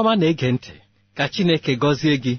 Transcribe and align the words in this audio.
Ọma 0.00 0.12
na-ege 0.20 0.48
ntị 0.54 0.72
ka 1.16 1.24
chineke 1.32 1.72
gọzie 1.82 2.14
gị. 2.24 2.34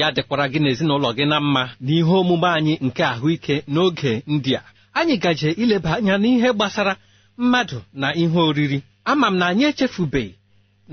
Ya 0.00 0.06
dịkwara 0.14 0.46
gị 0.52 0.58
n'ezinụlọ 0.62 1.08
gị 1.16 1.24
na 1.30 1.36
mma 1.44 1.62
n'ihe 1.84 2.12
omume 2.20 2.48
anyị 2.58 2.74
nke 2.86 3.02
ahụike 3.12 3.54
n'oge 3.72 4.12
ndị 4.32 4.52
a. 4.60 4.62
Anyị 4.98 5.14
gaje 5.22 5.50
ileba 5.62 5.90
anya 5.98 6.14
n'ihe 6.22 6.48
gbasara 6.56 6.92
mmadụ 7.40 7.78
na 8.00 8.08
ihe 8.22 8.38
oriri. 8.48 8.78
Ama 9.10 9.26
m 9.32 9.36
na 9.40 9.44
anyị 9.50 9.64
echefubeghị 9.70 10.34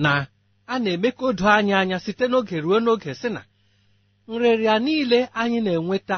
na 0.03 0.12
a 0.68 0.75
na-eme 0.84 1.09
ka 1.18 1.24
o 1.25 1.31
anyị 1.58 1.74
anya 1.81 1.97
site 2.06 2.25
n'oge 2.31 2.58
ruo 2.64 2.78
n'oge 2.84 3.12
sị 3.22 3.30
na 3.35 3.41
nrịrịa 4.30 4.75
niile 4.85 5.20
anyị 5.41 5.59
na-enweta 5.66 6.18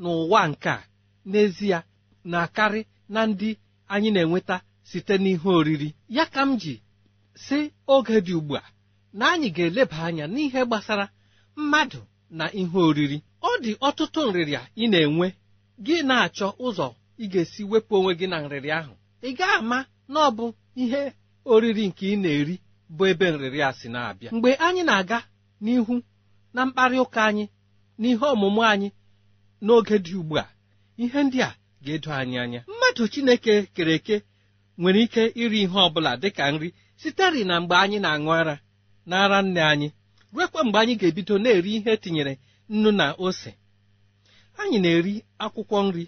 n'ụwa 0.00 0.40
nke 0.50 0.68
a 0.68 0.78
n'ezie 1.30 1.78
na-akarị 2.30 2.80
na 3.14 3.20
ndị 3.30 3.50
anyị 3.92 4.10
na-enweta 4.14 4.56
site 4.90 5.14
n'ihe 5.22 5.48
oriri. 5.58 5.88
Ya 6.16 6.24
ka 6.34 6.42
m 6.48 6.56
ji 6.60 6.74
si 7.44 7.58
oge 7.94 8.16
dị 8.26 8.34
ugbu 8.38 8.54
a 8.56 8.62
na 9.12 9.24
anyị 9.32 9.48
ga-eleba 9.56 9.96
anya 10.06 10.26
n'ihe 10.26 10.60
gbasara 10.66 11.06
mmadụ 11.56 12.00
na 12.30 12.44
ihe 12.60 12.78
oriri. 12.88 13.18
Ọ 13.42 13.50
dị 13.62 13.72
ọtụtụ 13.88 14.20
nrịrịa 14.28 14.62
ị 14.76 14.84
na-enwe. 14.92 15.26
Gị 15.84 15.96
na-achọ 16.08 16.48
ụzọ 16.66 16.86
ị 17.18 17.24
ga-esi 17.32 17.62
wepụ 17.70 17.92
onwe 17.98 18.12
gị 18.18 18.26
na 18.30 18.36
nrịrịa 18.44 18.76
ahụ. 18.80 18.94
Ị 19.22 19.30
ga-ama 19.38 19.78
na 20.12 20.18
ọ 20.28 20.30
bụ 20.36 20.44
ihe 20.82 21.02
oriri 21.52 21.84
nke 21.88 22.04
ị 22.14 22.16
na-eri 22.22 22.54
bụ 22.96 23.02
ebe 23.10 23.26
nrịrịa 23.32 23.68
si 23.78 23.88
na-abịa. 23.94 24.30
Mgbe 24.34 24.50
anyị 24.66 24.82
na-aga 24.88 25.18
n'ihu 25.64 25.94
na 26.54 26.60
mkparị 26.66 26.96
ụka 27.04 27.20
anyị 27.28 27.44
n'ihe 28.00 28.24
ọmụmụ 28.34 28.60
anyị 28.72 28.88
n'oge 29.64 29.96
dị 30.04 30.14
ugbu 30.20 30.34
a 30.38 30.44
ihe 31.02 31.20
ndị 31.26 31.38
a 31.48 31.50
ga-edo 31.84 32.10
anyị 32.20 32.36
anya. 32.42 32.60
Mmadụ 32.70 33.02
Chineke 33.12 33.54
kere 33.74 33.94
eke 33.98 34.16
nwere 34.78 35.00
ike 35.04 35.22
iri 35.42 35.58
ihe 35.64 35.78
ọ 35.86 35.88
bụla 35.94 36.12
dịka 36.22 36.44
nri 36.52 36.68
siteri 37.00 37.40
na 37.48 37.54
mgbe 37.60 37.74
anyị 37.84 37.98
na-aṅụ 38.04 38.30
ara. 38.40 38.54
Na 39.08 39.14
ara 39.24 39.38
nne 39.42 39.60
anyị 39.72 39.88
ruekwa 40.32 40.60
mgbe 40.64 40.78
anyị 40.82 40.94
ga-ebido 41.00 41.34
na-eri 41.42 41.70
ihe 41.76 41.90
etinyere 41.96 42.34
nnu 42.72 42.90
na 42.98 43.06
ose. 43.26 43.50
Anyị 44.60 44.78
na-eri 44.82 45.14
akwụkwọ 45.44 45.78
nri 45.86 46.04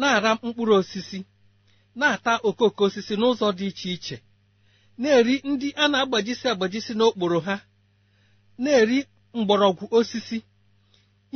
na-ara 0.00 0.30
mkpụrụ 0.42 0.74
osisi 0.80 1.18
na-ata 1.98 2.32
okooko 2.48 2.82
osisi 2.86 3.14
n'ụzọ 3.20 3.46
dị 3.58 3.66
iche 3.70 3.88
iche 3.96 4.16
na-eri 5.00 5.34
ndị 5.50 5.68
a 5.82 5.84
na-agbajisi 5.92 6.46
agbajisi 6.52 6.92
n'okporo 6.98 7.38
ha 7.46 7.56
na-eri 8.62 8.98
mgbọrọgwụ 9.36 9.84
osisi 9.98 10.38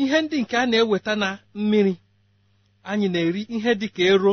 ihe 0.03 0.17
ndị 0.23 0.37
nke 0.43 0.55
a 0.57 0.65
na-eweta 0.71 1.13
na 1.23 1.29
mmiri. 1.59 1.95
Anyị 2.91 3.09
na-eri 3.15 3.43
ihe 3.57 3.71
dị 3.81 3.89
ka 3.97 4.03
ero 4.13 4.33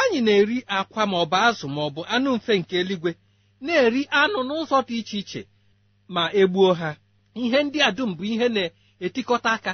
anyị 0.00 0.18
na-eri 0.26 0.56
akwa 0.78 1.02
maọbụ 1.12 1.36
azụ 1.46 1.66
maọbụ 1.76 2.00
anụ 2.14 2.28
mfe 2.36 2.52
nke 2.60 2.74
eluigwe 2.80 3.10
na-eri 3.64 4.02
anụ 4.20 4.38
n'ụzọ 4.48 4.78
dị 4.88 4.94
iche 5.00 5.18
iche 5.22 5.40
ma 6.08 6.30
egbuo 6.32 6.72
ha. 6.74 6.96
Ihe 7.34 7.62
ndị 7.62 7.78
a 7.82 7.90
dum 7.96 8.14
bụ 8.16 8.24
ihe 8.24 8.48
na-etikọta 8.48 9.50
aka 9.52 9.72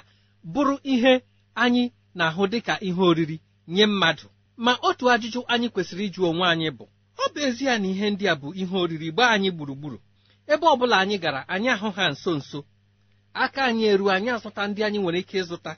bụrụ 0.52 0.78
ihe 0.82 1.12
anyị 1.54 1.84
na-ahụ 2.14 2.46
dịka 2.52 2.74
ihe 2.80 3.02
oriri 3.02 3.40
nye 3.68 3.86
mmadụ. 3.86 4.26
Ma 4.56 4.72
otu 4.88 5.04
ajụjụ 5.10 5.40
anyị 5.52 5.68
kwesịrị 5.74 6.04
ịjụ 6.08 6.20
onwe 6.30 6.46
anyị 6.52 6.70
bụ 6.78 6.84
ọ 7.18 7.24
bụ 7.32 7.38
ezie 7.46 7.78
na 7.78 7.86
ihe 7.92 8.06
ndị 8.10 8.24
a 8.28 8.34
bụ 8.40 8.48
ihe 8.60 8.76
oriri 8.82 9.08
gbaa 9.12 9.30
anyị 9.34 9.50
gburugburu 9.56 9.98
ebe 10.52 10.66
ọ 10.66 10.74
bụla 10.78 10.96
anyị 11.02 11.16
gara 11.22 11.40
anyị 11.48 11.68
ahụ 11.74 11.88
ha 11.96 12.04
nso 12.12 12.30
nso. 12.38 12.60
Aka 13.34 13.60
anyị 13.68 13.84
eru 13.92 14.06
anyị 14.10 14.28
azụta 14.36 14.62
ndị 14.68 14.80
anyị 14.86 14.98
nwere 15.02 15.18
ike 15.22 15.36
ịzụta. 15.42 15.72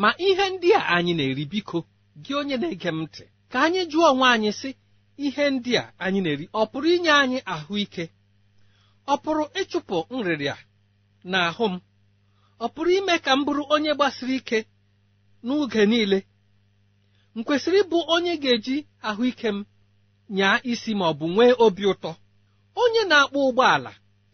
Ma 0.00 0.10
ihe 0.26 0.44
ndị 0.50 0.68
a 0.74 0.80
anyị 0.96 1.12
na-eri 1.14 1.44
biko 1.52 1.78
gị 2.24 2.32
onye 2.40 2.56
na-ege 2.56 2.88
m 2.88 2.98
ntị 3.02 3.24
ka 3.50 3.58
anyị 3.66 3.80
jụọ 3.90 4.06
onwe 4.12 4.26
anyị 4.34 4.50
sị 4.60 4.70
ihe 5.26 5.44
ndị 5.50 5.72
a 5.82 5.92
anyị 6.04 6.20
na-eri 6.24 6.44
ọ 6.52 6.62
pụrụ 6.70 6.88
inye 6.96 7.10
anyị 7.22 7.38
ahụike? 7.54 8.04
Ọ 9.06 9.14
pụrụ 9.22 9.44
ịchụpụ 9.60 9.96
nrịrịa 10.16 10.56
na 11.30 11.38
ahụ 11.48 11.64
m? 11.72 11.74
Ọ 12.64 12.66
pụrụ 12.74 12.90
ime 12.98 13.14
ka 13.24 13.32
m 13.36 13.40
bụrụ 13.46 13.62
onye 13.74 13.92
gbasiri 13.96 14.34
ike 14.40 14.58
n'oge 15.46 15.82
niile? 15.90 16.18
M 17.34 17.44
kwesịrị 17.46 17.78
ịbụ 17.84 17.98
onye 18.14 18.32
ga-eji 18.42 18.76
ahụike 19.08 19.48
m 19.56 19.58
nyaa 20.36 20.56
isi 20.70 20.90
ma 20.98 21.04
ọ 21.10 21.12
bụ 21.18 21.26
nwee 21.34 21.52
obi 21.64 21.82
ụtọ? 21.92 22.10
Onye 22.82 23.02
na-akpọ 23.10 23.38
ụgbọala 23.48 23.90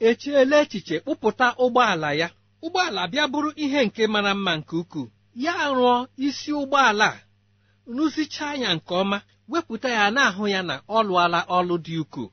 echiela 0.08 0.56
echiche 0.62 0.96
kpụpụta 1.02 1.46
ụgbọala 1.64 2.08
ya? 2.20 2.28
Ụgbọala 2.64 3.00
bịa 3.12 3.24
bụrụ 3.32 3.50
ihe 3.64 3.80
nke 3.86 4.02
mara 4.12 4.32
mma 4.34 4.52
nke 4.58 4.74
ukwuu. 4.82 5.06
Ya 5.44 5.52
rụọ 5.76 5.94
isi 6.26 6.50
ụgbọala 6.60 7.06
a 7.16 7.20
rụzichaa 7.96 8.54
ya 8.62 8.70
nke 8.76 8.92
ọma 9.02 9.18
wepụta 9.50 9.88
ya 9.98 10.04
na-ahụ 10.16 10.44
ya 10.54 10.60
na 10.68 10.74
ọ 10.88 10.98
lụọla 11.08 11.40
ọlụ 11.56 11.74
dị 11.84 11.94
ukwuu. 12.02 12.28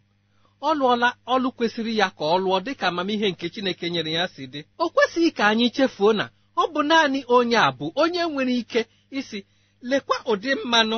Ọ 0.67 0.71
lụọla 0.79 1.09
ọlụ 1.33 1.47
kwesịrị 1.57 1.93
ya 2.01 2.07
ka 2.17 2.23
ọ 2.35 2.37
lụọ 2.43 2.57
dịka 2.65 2.85
amamihe 2.91 3.27
nke 3.31 3.45
Chineke 3.53 3.85
nyere 3.93 4.11
ya 4.17 4.25
si 4.33 4.43
dị. 4.53 4.59
O 4.83 4.85
kwesịghị 4.93 5.29
ka 5.37 5.43
anyị 5.51 5.67
chefuo 5.75 6.09
na 6.19 6.25
ọ 6.61 6.63
bụ 6.73 6.79
naanị 6.89 7.19
onye 7.35 7.57
a 7.57 7.69
bụ 7.77 7.85
onye 8.01 8.21
nwere 8.31 8.53
ike 8.61 8.81
isi 9.19 9.39
lekwa 9.89 10.15
ụdị 10.31 10.51
mmanụ 10.61 10.97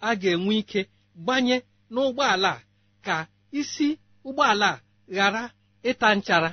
a 0.00 0.10
ga-enwe 0.20 0.54
ike 0.62 0.80
gbanye 1.22 1.56
n'ụgbọala 1.92 2.50
a 2.58 2.62
ka 3.06 3.16
isi 3.60 3.88
ụgbọala 4.28 4.68
a 4.74 4.80
ghara 5.14 5.42
ịta 5.90 6.08
nchara 6.16 6.50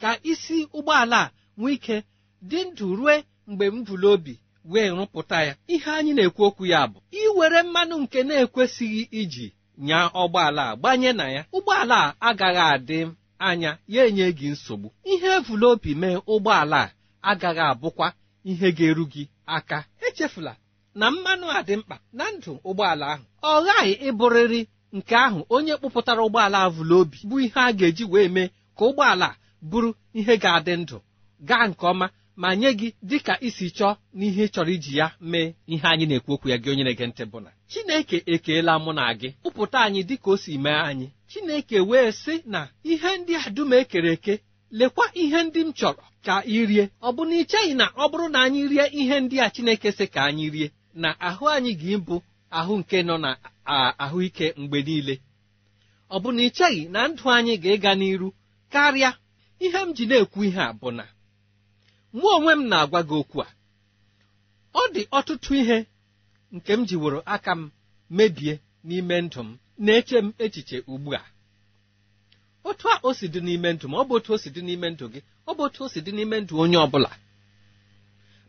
ka 0.00 0.10
isi 0.30 0.56
ụgbọala 0.78 1.18
a 1.24 1.30
nwee 1.58 1.74
ike 1.76 1.96
dị 2.50 2.58
ndụ 2.68 2.86
rue 2.98 3.14
mgbe 3.48 3.64
m 3.74 3.78
bụrụ 3.86 4.08
obi 4.14 4.34
wee 4.70 4.88
rụpụta 4.96 5.38
ya. 5.46 5.52
Ihe 5.74 5.90
anyị 5.98 6.12
na-ekwu 6.16 6.42
okwu 6.48 6.64
ya 6.72 6.80
bụ 6.92 6.98
iwere 7.22 7.60
mmanụ 7.66 7.94
nke 8.02 8.18
na-ekwesịghị 8.28 9.02
iji 9.20 9.46
nyaa 9.88 10.06
ụgbọala 10.22 10.62
a 10.70 10.76
gbanye 10.80 11.10
na 11.18 11.24
ya. 11.34 11.42
Ụgbọala 11.56 11.96
a 12.00 12.14
agaghị 12.28 12.62
adị 12.74 12.98
anya 13.38 13.70
ya 13.94 14.02
enye 14.08 14.26
gị 14.38 14.48
nsogbu. 14.54 14.88
Ihe 15.12 15.28
evula 15.36 15.66
obi 15.72 15.90
mee 16.00 16.16
ụgbọala 16.32 16.80
a 16.82 16.90
agaghị 17.30 17.60
abụkwa 17.70 18.06
ihe 18.50 18.68
ga-eru 18.76 19.04
gị 19.12 19.22
aka. 19.56 19.78
Echefula 20.06 20.52
na 20.94 21.06
mmanụ 21.10 21.46
a 21.56 21.62
dị 21.66 21.74
mkpa 21.80 21.96
na 22.12 22.24
ndụ 22.34 22.52
ụgbọala 22.68 23.04
ahụ. 23.12 23.24
Ọ 23.42 23.52
ghaghị 23.66 23.92
ịbụrịrị 24.08 24.60
nke 24.96 25.14
ahụ 25.26 25.40
onye 25.54 25.74
kpụpụtara 25.78 26.22
ụgbọala 26.26 26.58
avụla 26.66 26.94
obi 27.00 27.18
bụ 27.28 27.36
ihe 27.44 27.60
a 27.60 27.72
ga-eji 27.78 28.04
wee 28.12 28.28
mee 28.34 28.48
ka 28.78 28.82
ụgbọala 28.88 29.28
bụrụ 29.70 29.90
ihe 30.18 30.34
ga-adị 30.42 30.72
ndụ 30.82 30.96
gaa 31.48 31.66
nke 31.68 31.84
ọma 31.92 32.06
ma 32.40 32.48
nye 32.60 32.70
gị 32.80 32.88
dịka 33.10 33.34
isi 33.48 33.66
chọọ 33.76 33.92
n'ihe 34.18 34.44
chọrọ 34.54 34.70
iji 34.76 34.92
ya 35.00 35.06
mee 35.30 35.48
ihe 35.72 35.86
anyị 35.92 36.04
na-ekwu 36.08 36.30
okwu 36.34 36.46
ya 36.52 36.56
gị 36.62 36.68
onye 36.72 36.84
na-ege 36.84 37.06
ntị 37.10 37.24
bụ 37.32 37.38
na 37.44 37.50
Chineke 37.70 38.18
ekeela 38.34 38.72
mụ 38.84 38.90
na 38.98 39.04
gị 39.20 39.28
kpụpụta 39.40 39.78
anyị 39.86 40.00
dịka 40.08 40.28
o 40.30 40.36
si 40.42 40.52
mee 40.64 40.80
anyị. 40.88 41.06
Chineke 41.30 41.78
wee 41.90 42.10
sị 42.22 42.34
na 42.52 42.60
ihe 42.92 43.10
ndị 43.18 43.32
a 43.46 43.50
dum 43.56 43.70
ekere 43.80 44.10
eke 44.16 44.34
lekwa 44.78 45.04
ihe 45.22 45.38
ndị 45.46 45.60
m 45.66 45.70
chọrọ 45.78 46.02
ka 46.26 46.34
ị 46.54 46.58
rie. 46.70 46.84
Ọ 47.06 47.08
bụ 47.16 47.22
na 47.28 47.34
ị 47.40 47.44
cheghị 47.50 47.72
na 47.80 47.86
ọ 48.02 48.04
bụrụ 48.10 48.26
na 48.34 48.38
anyị 48.46 48.62
rie 48.72 48.84
ihe 49.00 49.16
ndị 49.24 49.36
a 49.44 49.48
Chineke 49.54 49.88
sị 49.98 50.06
ka 50.14 50.20
anyị 50.28 50.46
rie 50.54 50.68
na 51.02 51.08
ahụ 51.28 51.44
anyị 51.56 51.72
ga-ịbụ 51.80 52.16
ahụ 52.58 52.72
nke 52.80 52.98
nọ 53.08 53.14
na 53.24 53.30
ahụike 54.04 54.46
mgbe 54.60 54.78
niile. 54.86 55.14
Ọ 56.10 56.16
bụ 56.22 56.28
na 56.36 56.42
ị 56.42 56.50
cheghị 56.56 56.82
na 56.94 57.00
ndụ 57.10 57.24
anyị 57.36 57.54
ga-ịga 57.62 57.92
n'iru 58.00 58.28
karịa 58.72 59.10
ihe 59.64 59.78
m 59.86 59.90
ji 59.96 60.04
na-ekwu 60.10 60.40
ihe 60.48 60.60
a 60.60 60.72
bụ 60.80 60.88
na 60.98 61.04
mụ 62.18 62.26
onwe 62.36 62.52
m 62.58 62.62
na-agwa 62.70 63.00
gị 63.08 63.14
okwu 63.22 63.38
a. 63.46 63.48
Ọ 64.80 64.82
dị 64.94 65.02
ọtụtụ 65.18 65.50
ihe 65.60 65.78
nke 66.54 66.72
m 66.78 66.80
jiworo 66.88 67.18
aka 67.34 67.52
m 67.58 67.70
mebie 68.16 68.54
n'ime 68.86 69.16
ndụ 69.26 69.40
m 69.46 69.58
na-eche 69.84 70.18
m 70.24 70.28
echiche 70.44 70.78
ugbu 70.92 71.10
a. 71.14 71.22
Otu 72.68 72.86
a 72.88 72.96
o 73.02 73.10
si 73.18 73.26
dị 73.32 73.40
n'ime 73.46 73.68
ndụ 73.74 73.86
m 73.88 73.94
ọ 74.00 74.02
bụ 74.08 74.12
otu 74.18 74.30
o 74.34 74.38
si 74.42 74.48
dị 74.54 74.60
n'ime 74.66 74.88
ndụ 74.94 75.04
gị 75.12 75.20
ọ 75.48 75.50
bụ 75.56 75.62
otu 75.66 75.80
o 75.84 75.88
si 75.92 76.00
dị 76.04 76.12
n'ime 76.16 76.36
ndụ 76.40 76.54
onye 76.62 76.76
ọ 76.76 76.86
bụla 76.92 77.10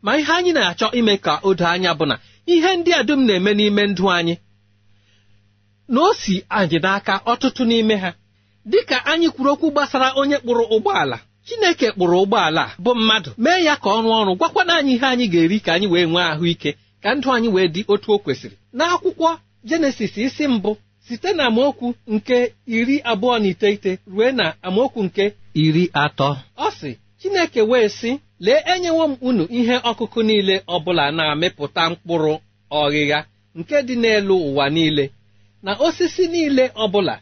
ma 0.03 0.11
ihe 0.19 0.33
anyị 0.37 0.51
na-achọ 0.57 0.87
ime 0.99 1.13
ka 1.25 1.33
o 1.47 1.53
doo 1.59 1.67
anya 1.73 1.91
bụ 1.99 2.05
na 2.09 2.15
ihe 2.53 2.69
ndị 2.77 2.91
a 2.99 3.03
dum 3.07 3.21
na-eme 3.27 3.51
n'ime 3.59 3.83
ndụ 3.91 4.05
anyị 4.17 4.35
na 5.93 5.99
o 6.01 6.13
si 6.21 6.35
anyị 6.59 6.77
n'aka 6.83 7.13
ọtụtụ 7.31 7.63
n'ime 7.69 7.95
ha 8.03 8.11
dịka 8.71 8.97
anyị 9.11 9.27
kwuru 9.33 9.49
okwu 9.53 9.67
gbasara 9.73 10.07
onye 10.19 10.37
kpụrụ 10.43 10.63
ụgbọala. 10.75 11.17
Chineke 11.47 11.87
kpụrụ 11.95 12.15
ụgbọala 12.23 12.63
bụ 12.83 12.91
mmadụ 12.99 13.29
mee 13.43 13.59
ya 13.67 13.73
ka 13.83 13.89
ọ 13.89 13.99
rụọ 14.03 14.15
ọrụ 14.21 14.31
gwakwana 14.39 14.73
anyị 14.79 14.93
ihe 14.95 15.05
anyị 15.13 15.25
ga-eri 15.33 15.57
ka 15.65 15.71
anyị 15.75 15.87
wee 15.93 16.05
nwee 16.11 16.27
ahụike 16.33 16.71
ka 17.03 17.09
ndụ 17.15 17.27
anyị 17.35 17.49
wee 17.55 17.67
dị 17.73 17.81
otu 17.93 18.07
o 18.13 18.17
kwesịrị. 18.23 18.55
N'akwụkwọ 18.77 19.29
jenesis 19.69 20.13
isi 20.25 20.45
mbụ 20.55 20.71
site 21.05 21.29
na 21.37 21.43
amaokwu 21.49 21.87
nke 22.13 22.37
iri 22.77 22.95
abụọ 23.11 23.35
na 23.41 23.47
iteghete 23.53 23.91
rue 24.13 24.27
na 24.39 24.45
amaokwu 24.67 24.99
nke 25.07 25.23
iri 25.63 25.83
atọ 26.03 26.29
ọ 26.65 26.67
sị 26.79 26.91
Chineke 27.19 27.61
wee 27.71 27.87
sị 27.99 28.11
lee 28.45 28.61
enyewo 28.73 29.03
m 29.07 29.13
unu 29.27 29.43
ihe 29.59 29.75
ọkụkụ 29.89 30.19
niile 30.27 30.55
ọbụla 30.75 31.03
na-amịpụta 31.17 31.81
mkpụrụ 31.91 32.33
ọghịgha 32.81 33.19
nke 33.59 33.75
dị 33.87 33.95
n'elu 34.01 34.35
ụwa 34.47 34.65
niile 34.75 35.05
na 35.65 35.71
osisi 35.85 36.23
niile 36.33 36.63
ọbụla 36.83 37.15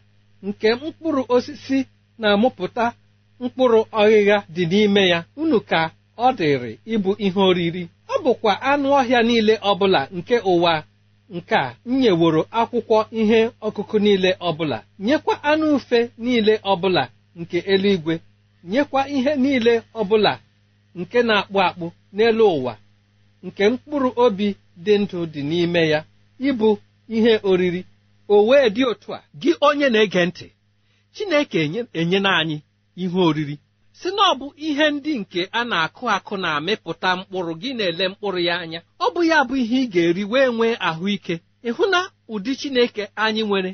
nke 0.47 0.67
mkpụrụ 0.81 1.21
osisi 1.35 1.79
na-amụpụta 2.21 2.85
mkpụrụ 3.39 3.79
ọghịgha 4.01 4.37
dị 4.55 4.63
n'ime 4.71 5.03
ya. 5.11 5.19
Unu 5.41 5.57
ka 5.69 5.81
ọ 6.17 6.27
dịrị 6.37 6.71
ịbụ 6.93 7.09
ihe 7.25 7.39
oriri. 7.49 7.83
Ọ 8.13 8.15
bụkwa 8.23 8.51
anụ 8.71 8.87
ọhịa 8.99 9.21
niile 9.27 9.53
ọbụla 9.69 10.01
nke 10.17 10.35
ụwa. 10.51 10.73
Nke 11.35 11.55
a 11.55 11.75
nyeworo 11.99 12.41
akwụkwọ 12.59 12.97
ihe 13.19 13.39
ọkụkụ 13.67 13.95
niile 14.05 14.31
ọbụla. 14.47 14.77
Nyekwa 15.05 15.33
anụ 15.49 15.65
ufe 15.75 15.99
niile 16.23 16.53
ọbụla 16.71 17.03
nke 17.39 17.57
eluigwe. 17.73 18.13
Nyekwa 18.71 19.01
ihe 19.15 19.31
niile 19.43 19.73
ọbụla 19.99 20.31
nke 20.99 21.19
na-akpụ 21.27 21.57
akpụ 21.67 21.85
n'elu 22.15 22.45
ụwa. 22.57 22.73
Nke 23.45 23.63
mkpụrụ 23.71 24.09
obi 24.23 24.47
dị 24.85 24.93
ndụ 25.01 25.19
dị 25.33 25.41
n'ime 25.49 25.81
ya. 25.93 25.99
Ịbụ 26.47 26.67
ihe 27.15 27.33
oriri. 27.49 27.81
O 28.33 28.45
wee 28.47 28.67
dị 28.75 28.83
otu 28.91 29.09
a. 29.17 29.19
Gị 29.41 29.51
onye 29.67 29.87
na-ege 29.93 30.21
ntị 30.29 30.47
Chineke 31.13 31.59
enyena 31.99 32.31
anyị 32.39 32.57
ihe 33.03 33.19
oriri. 33.29 33.55
Si 33.99 34.07
na 34.15 34.23
ọ 34.31 34.33
bụ 34.39 34.47
ihe 34.67 34.85
ndị 34.95 35.11
nke 35.21 35.41
a 35.51 35.61
na-akụ 35.69 36.03
akụ 36.15 36.33
na-amịpụta 36.43 37.09
mkpụrụ 37.19 37.53
gị 37.61 37.69
na-ele 37.77 38.05
mkpụrụ 38.11 38.39
ya 38.47 38.55
anya. 38.63 38.79
Ọ 38.99 39.05
bụ 39.13 39.21
ya 39.29 39.37
bụ 39.47 39.53
ihe 39.63 39.77
ị 39.83 39.89
ga-eri 39.93 40.23
wee 40.31 40.47
nwee 40.55 40.75
ahụike. 40.89 41.35
Ịhụ 41.69 41.83
na 41.93 41.99
ụdị 42.33 42.51
Chineke 42.59 43.03
anyị 43.25 43.41
nwere? 43.49 43.71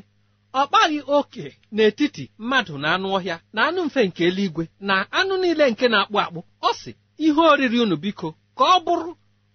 Ọ 0.60 0.62
kpaghị 0.68 0.98
oke 1.18 1.44
n'etiti 1.74 2.24
mmadụ 2.40 2.74
na 2.82 2.88
anụ 2.94 3.06
ọhịa 3.16 3.36
na 3.54 3.60
anụ 3.68 3.80
mfe 3.86 4.00
nke 4.08 4.22
eluigwe 4.28 4.64
na 4.88 4.94
anụ 5.18 5.34
niile 5.42 5.64
nke 5.72 5.86
na-akpụ 5.92 6.16
akpụ. 6.24 6.40
Ọ 6.68 6.70
sị 6.80 6.90
ihe 7.24 7.40
oriri 7.52 7.78
unu 7.84 7.96
biko 8.04 8.28
ka 8.58 8.64
ọ 8.74 8.78
bụrụ 8.86 9.12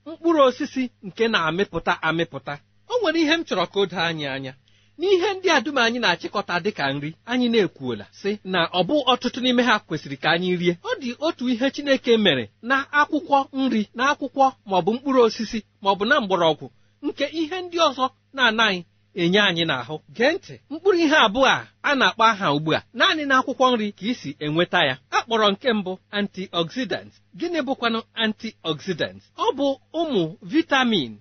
mkpụrụ 0.07 0.39
osisi 0.47 0.83
nke 1.07 1.23
na-amịpụta 1.33 1.93
amịpụta. 2.07 2.53
O 2.91 2.93
nwere 3.01 3.19
ihe 3.23 3.33
m 3.39 3.41
chọrọ 3.47 3.65
ka 3.71 3.77
o 3.79 3.85
anyị 4.07 4.25
anya. 4.35 4.53
N'ihe 5.01 5.29
ndị 5.34 5.48
a 5.55 5.60
dum 5.65 5.77
anyị 5.84 6.00
na-achịkọta 6.03 6.55
dịka 6.65 6.86
nri 6.96 7.10
anyị 7.31 7.48
na-ekwuola 7.53 8.05
sị 8.22 8.31
na 8.53 8.60
ọ 8.79 8.81
bụ 8.88 8.96
ọtụtụ 9.13 9.39
n'ime 9.43 9.63
ha 9.70 9.75
kwesịrị 9.88 10.17
ka 10.24 10.29
anyị 10.36 10.50
rie. 10.62 10.74
Ọ 10.89 10.91
dị 11.01 11.10
otu 11.25 11.43
ihe 11.53 11.67
Chineke 11.75 12.13
mere 12.25 12.46
na 12.70 12.75
akwụkwọ 13.00 13.38
nri 13.62 13.81
na 13.98 14.03
akwụkwọ 14.12 14.46
maọbụ 14.70 14.89
mkpụrụ 14.96 15.20
osisi 15.27 15.60
maọbụ 15.84 16.03
na 16.10 16.15
mgbọrọgwụ 16.24 16.65
nke 17.05 17.25
ihe 17.39 17.58
ndị 17.62 17.77
ọzọ 17.88 18.05
na-anaghị 18.36 18.79
enye 19.22 19.39
anyị 19.50 19.63
n'ahụ. 19.70 19.96
Gee 20.15 20.31
ntị 20.36 20.53
mkpụrụ 20.72 20.98
ihe 21.05 21.17
abụọ 21.25 21.46
a 21.55 21.58
a 21.89 21.91
na-akpọ 22.00 22.24
aha 22.31 22.48
ugbu 22.55 22.72
a 22.77 22.84
naanị 22.98 23.24
na 23.29 23.36
akwụkwọ 23.39 23.65
nri 23.74 23.88
ka 23.98 24.05
isi 24.12 24.29
enweta 24.46 24.79
ya. 24.89 24.96
A 25.12 25.20
kpọrọ 25.25 25.46
nke 25.53 25.70
mbụ 25.79 25.91
antioxidant 26.17 27.12
gịnị 27.39 27.60
bụkwanụ 27.67 28.00
antioxidant 28.24 29.22
ọ 29.38 29.48
bụ 29.58 29.67
ụmụ 30.00 30.22
vitamin 30.51 31.12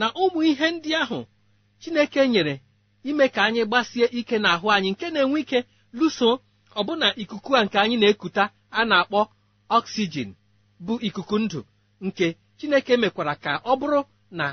na 0.00 0.06
ụmụ 0.22 0.38
ihe 0.50 0.66
ndị 0.74 0.90
ahụ 1.02 1.18
Chineke 1.80 2.22
nyere 2.32 2.54
ime 3.08 3.26
ka 3.34 3.40
anyị 3.46 3.62
gbasie 3.68 4.06
ike 4.18 4.36
n'ahụ 4.42 4.66
anyị 4.76 4.88
nke 4.94 5.06
na-enwe 5.14 5.38
ike 5.44 5.58
lụso 5.98 6.28
ọbụna 6.80 7.06
ikuku 7.22 7.50
a 7.58 7.64
nke 7.64 7.76
anyị 7.82 7.96
na-ekuta 8.00 8.44
a 8.70 8.80
na-akpọ 8.90 9.20
oxygen 9.76 10.30
bụ 10.84 10.94
ikuku 11.08 11.36
ndụ 11.44 11.60
nke 12.06 12.26
Chineke 12.58 12.94
mekwara 13.02 13.34
ka 13.44 13.52
ọ 13.64 13.72
bụrụ 13.80 14.00
na 14.38 14.46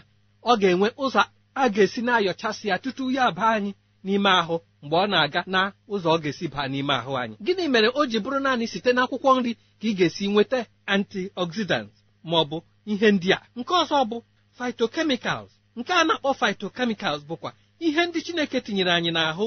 ọ 0.44 0.52
ga-enwe 0.62 0.88
ụzọ 1.04 1.22
a 1.62 1.64
ga-esi 1.74 2.02
na-ayọchasị 2.06 2.66
ya 2.72 2.76
tutu 2.84 3.04
ya 3.16 3.24
baa 3.38 3.54
anyị 3.58 3.72
n'ime 4.06 4.30
ahụ 4.42 4.56
mgbe 4.84 4.96
ọ 5.04 5.06
na-aga 5.12 5.42
na 5.54 5.62
ụzọ 5.94 6.08
ọ 6.16 6.18
ga-esi 6.24 6.46
baa 6.54 6.68
n'ime 6.72 6.94
ahụ 7.02 7.14
anyị. 7.22 7.36
Gịnị 7.46 7.64
mere 7.74 7.90
o 8.00 8.02
ji 8.10 8.18
bụrụ 8.24 8.40
naanị 8.46 8.66
site 8.72 8.92
n'akwụkwọ 8.96 9.30
nri 9.40 9.52
ka 9.80 9.86
ị 9.90 9.92
ga-esi 9.98 10.26
nweta 10.32 10.60
antioxidant 10.94 11.92
ma 12.30 12.36
ọ 12.42 12.44
bụ 12.50 12.58
ihe 12.92 13.08
ndị 13.16 13.30
a? 13.38 13.40
Nke 13.60 13.74
ọzọ 13.82 13.98
bụ 14.10 14.18
phytochemicals. 14.58 15.52
Nke 15.80 15.92
a 15.94 16.04
na-akpọ 16.08 16.30
phytochemicals 16.40 17.22
bụkwa 17.30 17.50
ihe 17.86 18.02
ndị 18.08 18.20
Chineke 18.26 18.58
tinyere 18.66 18.92
anyị 18.98 19.12
n'ahụ 19.16 19.46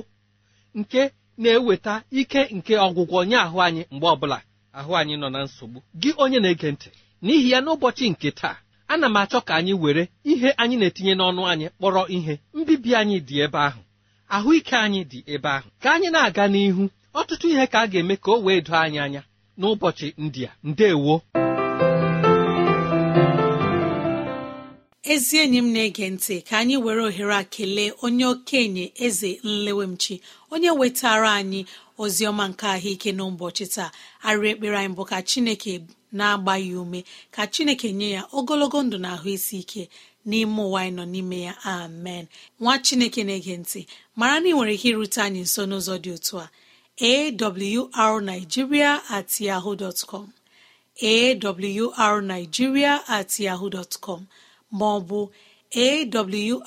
nke 0.79 1.03
na-eweta 1.41 1.95
ike 2.21 2.41
nke 2.57 2.75
ọgwụgwọ 2.87 3.19
nye 3.29 3.37
ahụ 3.45 3.59
anyị 3.67 3.83
mgbe 3.95 4.07
ọbụla 4.15 4.39
ahụ 4.79 4.91
anyị 5.01 5.15
nọ 5.21 5.29
na 5.35 5.41
nsogbu. 5.47 5.79
Gị 6.01 6.11
onye 6.23 6.39
na-ege 6.43 6.69
ntị 6.75 6.89
n'ihi 7.25 7.49
ya 7.53 7.59
n'ụbọchị 7.65 8.05
nke 8.13 8.29
taa 8.41 8.57
ana 8.93 9.07
m 9.09 9.17
achọ 9.21 9.39
ka 9.47 9.53
anyị 9.59 9.73
were 9.83 10.03
ihe 10.33 10.49
anyị 10.63 10.77
na-etinye 10.81 11.15
n'ọnụ 11.19 11.43
anyị 11.53 11.67
kpọrọ 11.77 12.03
ihe. 12.17 12.35
Mbibi 12.59 12.91
anyị 13.01 13.17
dị 13.29 13.37
ebe 13.45 13.59
ahụ 13.69 13.81
ahụike 14.37 14.77
anyị 14.85 15.01
dị 15.11 15.19
ebe 15.35 15.49
ahụ. 15.57 15.69
Ka 15.83 15.89
anyị 15.95 16.09
na-aga 16.15 16.45
n'ihu 16.53 16.83
ọtụtụ 17.19 17.47
ihe 17.53 17.65
ka 17.73 17.79
a 17.81 17.87
ga-eme 17.93 18.15
ka 18.23 18.31
o 18.33 18.37
wee 18.45 18.61
doo 18.67 18.77
anyị 18.85 18.99
anya 19.05 19.23
n'ụbọchị 19.59 20.07
ndị 20.25 20.41
a. 20.49 20.51
Ndewo. 20.69 21.15
Ezi 25.13 25.37
enyi 25.43 25.59
m 25.59 25.69
na-ege 25.75 26.07
ntị 26.15 26.37
ka 26.49 26.55
anyị 26.61 26.77
were 26.85 27.03
ohere 27.09 27.35
a 27.35 27.45
kelee 27.55 27.91
onye 28.05 28.25
okenye 28.35 28.87
eze 29.07 29.31
nlewemchi 29.45 30.15
onye 30.53 30.71
wetara 30.81 31.31
anyị 31.41 31.61
ozi 32.03 32.23
ọma 32.31 32.45
nke 32.51 32.67
ahụike 32.75 33.11
n'ụbọchị 33.17 33.67
taa. 33.75 33.91
Arịrị 34.27 34.49
ekpere 34.53 34.77
anyị 34.81 34.95
bụ 34.97 35.05
ka 35.11 35.19
chineke 35.31 35.73
na-agba 36.19 36.55
ya 36.67 36.77
ume 36.83 37.01
ka 37.35 37.43
chineke 37.55 37.89
nye 37.99 38.09
ya 38.17 38.23
ogologo 38.39 38.79
ndụ 38.87 38.97
na 39.05 39.09
ahụ 39.17 39.29
isi 39.37 39.57
ike 39.63 39.83
n'ime 40.29 40.61
ụwa 40.67 40.79
anyị 40.83 40.95
nọ 40.97 41.05
n'ime 41.13 41.39
ya. 41.47 41.55
Amen. 41.75 42.25
Nwa 42.61 42.75
chineke 42.87 43.21
na-ege 43.29 43.55
ntị 43.63 43.81
mara 44.19 44.37
na 44.41 44.47
ị 44.49 44.53
nwere 44.57 44.73
ike 44.77 44.89
irute 44.93 45.19
anyị 45.27 45.41
nso 45.47 45.63
n'ụzọ 45.69 45.95
dị 46.05 46.11
otu 46.17 46.35
a. 46.41 46.47
Awrnigeria 48.03 48.91
at 49.17 49.31
yahoo 49.47 49.75
dot 49.83 49.99
com. 50.11 50.27
Awrnigeria 51.03 52.93
at 53.17 53.31
yahoo 53.47 53.69
dot 53.77 53.93
com. 54.01 54.23
Maọbụ 54.79 55.19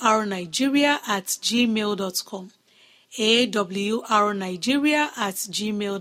awrnigeria 0.08 0.92
at 1.16 1.28
gmail 1.46 1.92
awrnigeria 4.16 5.02
at 5.26 5.36
gmail 5.56 5.96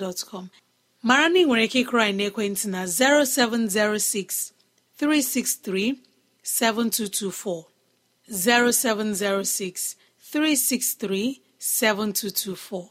mara 1.07 1.29
na 1.29 1.39
ị 1.39 1.45
nwere 1.47 1.63
ike 1.67 1.79
ịkụrụ 1.83 2.01
anyị 2.03 2.15
n'ekwentị 2.17 2.65
na 2.73 2.81
0706 2.85 4.51
363 4.99 5.95
7224 6.43 7.63
0706 8.29 9.95
363 10.33 11.39
7224 11.59 12.89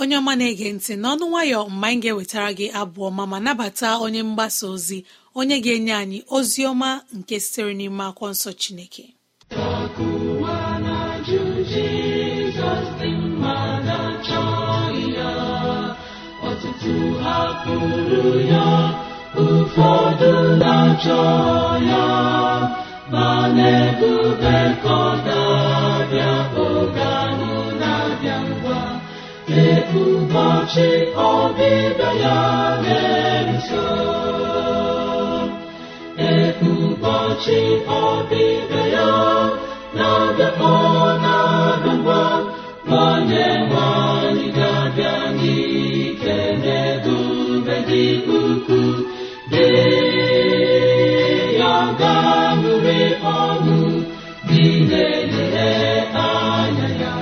onye 0.00 0.16
ọma 0.20 0.32
na-ege 0.38 0.68
ntị 0.76 0.92
n'ọnụ 1.02 1.24
nwayọ 1.32 1.60
mgbe 1.74 1.86
anyị 1.88 2.00
ga-ewetara 2.02 2.50
gị 2.58 2.66
abụ 2.80 3.00
ọma 3.08 3.24
ma 3.32 3.38
nabata 3.46 3.88
onye 4.04 4.20
mgbasa 4.28 4.64
ozi 4.74 4.98
onye 5.38 5.56
ga-enye 5.64 5.94
anyị 6.02 6.18
ozi 6.36 6.60
ọma 6.72 6.90
nke 7.18 7.34
sitere 7.44 7.72
n'ime 7.78 8.02
akwụkwọ 8.08 8.26
nsọ 8.34 8.50
Chineke. 8.60 9.04
Hapụrụ 9.54 10.34
ụfọdụ 19.42 20.32
na-achọ 20.60 21.20
ya 21.90 22.04
ma 23.12 23.26
na-ebube 23.56 24.56
ka 24.82 24.94
ọ 25.00 25.10
na-abịa 27.80 28.38
ngwa 28.48 28.80
ee 29.58 29.78
ọbịbịa 31.32 32.10
ya 32.22 32.36
na-eruso 32.84 33.84
ee 34.40 34.43
ụbọchị 36.70 37.60
ọbịbịa 38.02 38.82
ya 38.94 39.10
na-abịa 39.96 40.48
ọ 40.72 40.76
na-abịa 41.24 41.92
ngwa 42.00 42.22
onye 43.02 43.46
nwanyị 43.68 44.46
ga-abịa 44.56 45.14
n'ike 45.36 46.36
n'ebube 46.62 47.76
dị 47.88 48.04
ukwuu. 48.38 48.94
Dị 49.52 49.68
ya 51.60 51.74
ga-aṅụrị 52.00 53.00
ọṅụ 53.38 53.78
dị 54.48 54.64
na 54.90 56.26
anya 56.26 56.88
ya. 57.00 57.14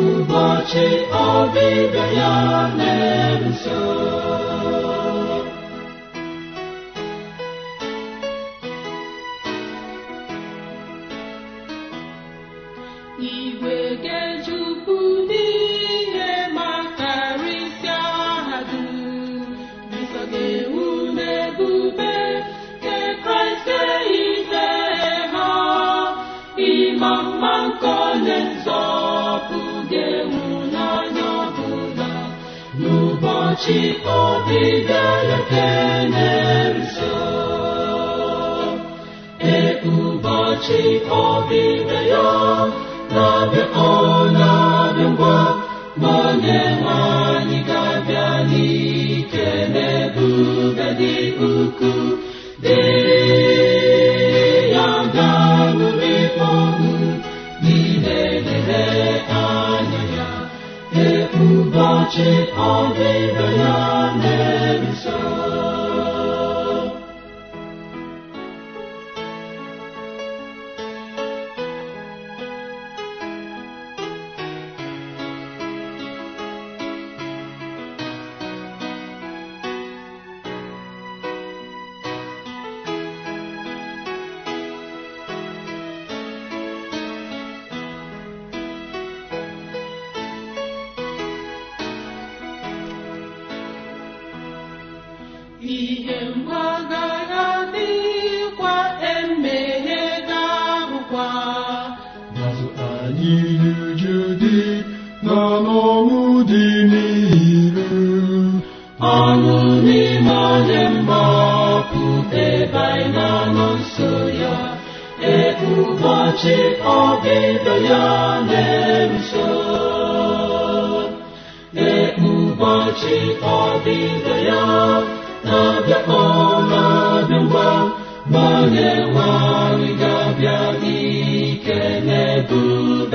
Ụbọchị 0.00 0.86
ọbịbịa 1.26 2.06
ya 2.18 2.32
na-eruso 2.78 3.80
n'ụbọchị 33.62 33.80
ọbịbịa 34.22 35.04
ya 35.30 35.38
keneruso 35.50 37.14
ee 39.52 39.70
ụbọchị 39.92 40.82
ọbịbịa 41.24 42.00
ya 42.12 42.26
na-abịa 43.14 43.64
ọ 43.88 43.92
na-abịa 44.38 45.08
ngwa 45.12 45.36
ma 46.00 46.12
onye 46.28 46.60
ga-abịa 46.82 46.96
n'ike 47.48 47.78
ụbọchị 62.12 62.28
ọbịbịa 62.72 64.61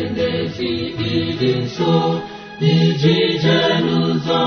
site 0.00 0.12
n'ezi 0.16 0.70
ịdị 1.12 1.50
nso 1.64 1.92
iji 2.72 3.16
jee 3.42 3.72
n'ụzọ 3.86 4.40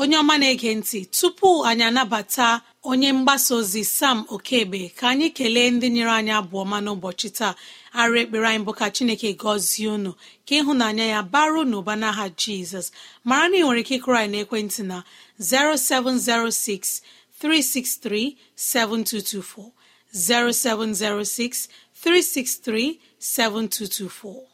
onye 0.00 0.16
ọma 0.22 0.34
na-ege 0.40 0.70
ntị 0.78 0.98
tupu 1.16 1.48
anyị 1.68 1.84
anabata 1.90 2.48
onye 2.90 3.08
mgbasa 3.16 3.52
ozi 3.60 3.82
sam 3.96 4.18
okebe 4.34 4.80
ka 4.98 5.04
anyị 5.12 5.28
kelee 5.36 5.70
ndị 5.74 5.88
nyere 5.94 6.12
anyị 6.18 6.32
abụọ 6.40 6.62
ma 6.70 6.78
n'ụbọchị 6.84 7.28
taa. 7.38 7.54
Arụ 8.00 8.14
ekpere 8.22 8.46
anyị 8.48 8.64
bụ 8.66 8.72
ka 8.78 8.86
chineke 8.94 9.28
gọzie 9.42 9.88
unu 9.96 10.10
ka 10.46 10.54
ịhụnanya 10.60 11.04
ya 11.14 11.20
baru 11.32 11.60
n'ụba 11.70 11.94
n'aha 12.02 12.26
jizọs. 12.40 12.86
Mara 13.28 13.46
na 13.50 13.56
ị 13.58 13.62
nwere 13.64 13.80
ike 13.82 13.94
ịkụrụ 13.98 14.16
anyị 14.22 14.30
n'ekwentị 14.32 14.82
na 14.90 14.96
0706 15.40 17.02
363 17.40 18.36
7224 18.56 19.83
0706 20.14 21.68
363 21.92 23.00
7224 23.18 24.53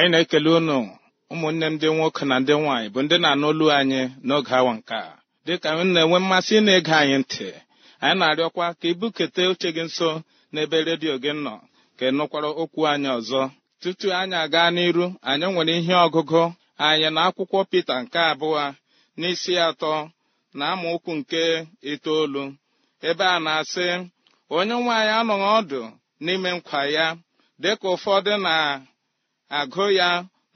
anyị 0.00 0.10
na-ekele 0.12 0.50
unu 0.58 0.76
ụmụnne 1.32 1.66
m 1.70 1.74
ndị 1.74 1.86
nwoke 1.96 2.22
na 2.30 2.36
ndị 2.40 2.52
nwaanyị 2.62 2.88
bụ 2.94 2.98
ndị 3.04 3.16
na-anụ 3.22 3.46
olu 3.52 3.64
anyị 3.78 4.00
n'oge 4.26 4.52
awa 4.58 4.72
nke 4.78 4.94
a. 4.94 5.12
Dịka 5.46 5.68
m 5.76 5.80
na-enwe 5.94 6.18
mmasị 6.22 6.56
na-ege 6.66 6.94
anyị 7.00 7.16
ntị 7.22 7.48
anyị 8.04 8.16
na-arịọkwa 8.20 8.66
ka 8.80 8.86
ibukete 8.92 9.42
uche 9.52 9.68
gị 9.76 9.82
nso 9.88 10.10
n'ebe 10.52 10.76
redio 10.88 11.14
gị 11.22 11.32
nọ 11.44 11.54
ka 11.96 12.04
ị 12.08 12.12
nụkwara 12.16 12.48
okwu 12.62 12.80
anyị 12.92 13.08
ọzọ. 13.18 13.42
Tutu 13.80 14.08
anyị 14.20 14.36
aga 14.44 14.62
n'iru 14.74 15.06
anyị 15.30 15.46
nwere 15.52 15.72
ihe 15.80 15.94
ọgụgụ. 16.06 16.42
Anyị 16.86 17.08
na 17.14 17.20
akwụkwọ 17.28 17.58
Pita 17.70 17.94
nke 18.02 18.18
abụọ 18.30 18.62
n'isi 19.18 19.52
atọ 19.68 19.92
na 20.58 20.64
amaokwu 20.72 21.10
nke 21.18 21.42
itoolu 21.92 22.42
ebe 23.08 23.24
a 23.34 23.38
na-asị 23.44 23.86
onye 24.56 24.74
nwe 24.82 24.92
anyị 25.00 25.12
anọghị 25.20 25.48
ọdụ 25.58 25.80
n'ime 26.24 26.50
nkwa 26.56 26.80
ya 26.96 27.06
dịka 27.62 27.86
ụfọdụ 27.94 28.32
na 28.46 28.54
agụ 29.58 29.84
ya 29.98 30.08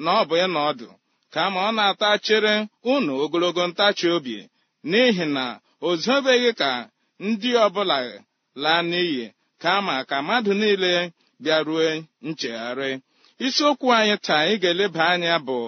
na 0.05 0.11
ọ 0.21 0.23
bụ 0.29 0.35
ịnọ 0.45 0.61
ọdụ 0.71 0.89
kama 1.35 1.59
ọ 1.69 1.71
na-atachere 1.77 2.55
unu 2.93 3.13
ogologo 3.23 3.63
ntachi 3.71 4.07
obi 4.17 4.37
n'ihi 4.91 5.25
na 5.37 5.45
o 5.87 5.89
zobeghị 6.05 6.51
ka 6.61 6.71
ndị 7.27 7.51
ọbụla 7.65 7.97
laa 8.63 8.83
n'iyi 8.91 9.25
kama 9.63 9.95
ka 10.09 10.17
mmadụ 10.23 10.53
niile 10.61 10.93
bịarue 11.43 11.89
nchegharị. 12.29 12.91
Isiokwu 13.47 13.87
anyị 13.99 14.17
taa 14.27 14.41
anyị 14.43 14.55
ga-eleba 14.63 15.03
anya 15.13 15.35
bụ 15.47 15.59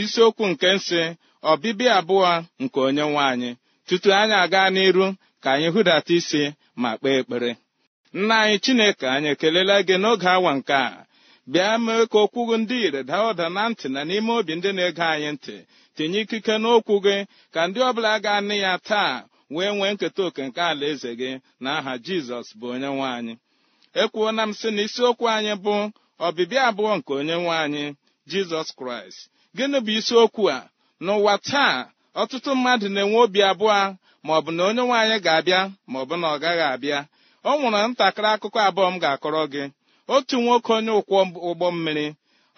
isiokwu 0.00 0.44
nke 0.50 0.68
nsị 0.76 1.02
ọbịbịa 1.50 1.92
abụọ 1.98 2.30
nke 2.62 2.78
onye 2.86 3.04
nwe 3.10 3.22
anyị. 3.32 3.50
Tutu 3.86 4.08
anyị 4.20 4.36
aga 4.44 4.60
n'iru 4.74 5.06
ka 5.42 5.48
anyị 5.54 5.68
hụdata 5.74 6.12
isi 6.18 6.42
ma 6.82 6.90
kpee 6.98 7.16
ekpere. 7.20 7.50
Nna 8.18 8.34
anyị 8.42 8.56
chineke 8.64 9.06
anyị 9.14 9.28
ekelela 9.34 9.76
gị 9.88 9.96
n'oge 10.02 10.28
awa 10.36 10.50
nke 10.58 10.74
a. 10.86 10.88
bịa 11.52 11.78
mee 11.84 12.06
ka 12.10 12.18
okwu 12.24 12.40
gị 12.48 12.56
ndị 12.62 12.76
ire 12.86 13.00
daa 13.08 13.22
ụda 13.30 13.46
na 13.56 13.62
ntị 13.70 13.86
na 13.94 14.00
n'ime 14.08 14.32
obi 14.38 14.52
ndị 14.56 14.70
na-ege 14.76 15.04
anyị 15.12 15.30
ntị. 15.36 15.56
Tinye 15.96 16.20
ikike 16.24 16.54
n'okwu 16.62 16.94
gị 17.04 17.16
ka 17.54 17.60
ndị 17.68 17.78
ọbụla 17.88 18.12
ga-anụ 18.24 18.54
ya 18.64 18.72
taa 18.88 19.14
wee 19.54 19.70
nwee 19.76 19.92
nketa 19.94 20.22
oke 20.28 20.42
nke 20.48 20.60
ala 20.70 20.84
eze 20.92 21.10
gị 21.20 21.30
na 21.62 21.70
aha 21.78 21.92
jizọs 22.04 22.48
bụ 22.58 22.66
onye 22.74 22.88
nwe 22.94 23.06
anyị. 23.16 23.34
Ekwuona 24.02 24.42
m 24.48 24.52
sị 24.58 24.68
na 24.76 24.82
isiokwu 24.86 25.24
anyị 25.34 25.54
bụ 25.64 25.74
ọbịbịa 26.26 26.62
abụọ 26.68 26.90
nke 26.98 27.12
onye 27.20 27.34
nwe 27.42 27.54
anyị 27.64 27.84
jizọs 28.30 28.68
kraịst. 28.78 29.20
Gịnị 29.56 29.78
bụ 29.86 29.90
isiokwu 29.98 30.44
a? 30.56 30.58
N'ụwa 31.04 31.34
taa 31.48 31.74
ọtụtụ 32.20 32.50
mmadụ 32.56 32.86
na-enwe 32.94 33.18
obi 33.24 33.40
abụọ 33.50 33.78
ma 34.24 34.30
ọ 34.38 34.40
bụ 34.44 34.50
na 34.56 34.62
onye 34.68 34.82
nwe 34.86 34.96
anyị 35.02 35.16
ga-abịa 35.24 35.60
ma 35.90 35.96
ọ 36.02 36.04
bụ 36.08 36.14
na 36.20 36.26
ọ 36.34 36.38
gaghị 36.42 36.64
abịa. 36.74 36.98
Ọ 37.48 37.50
nwere 37.60 37.88
ntakịrị 37.90 38.28
akụkọ 38.34 38.58
abụọ 38.68 38.86
m 38.92 38.96
ga-akọrọ 39.02 39.42
gị. 39.52 39.64
Otu 40.14 40.36
nwoke 40.42 40.70
onye 40.76 40.90
ụkwọ 41.00 41.18
ụgbọ 41.48 41.66
mmiri 41.74 42.06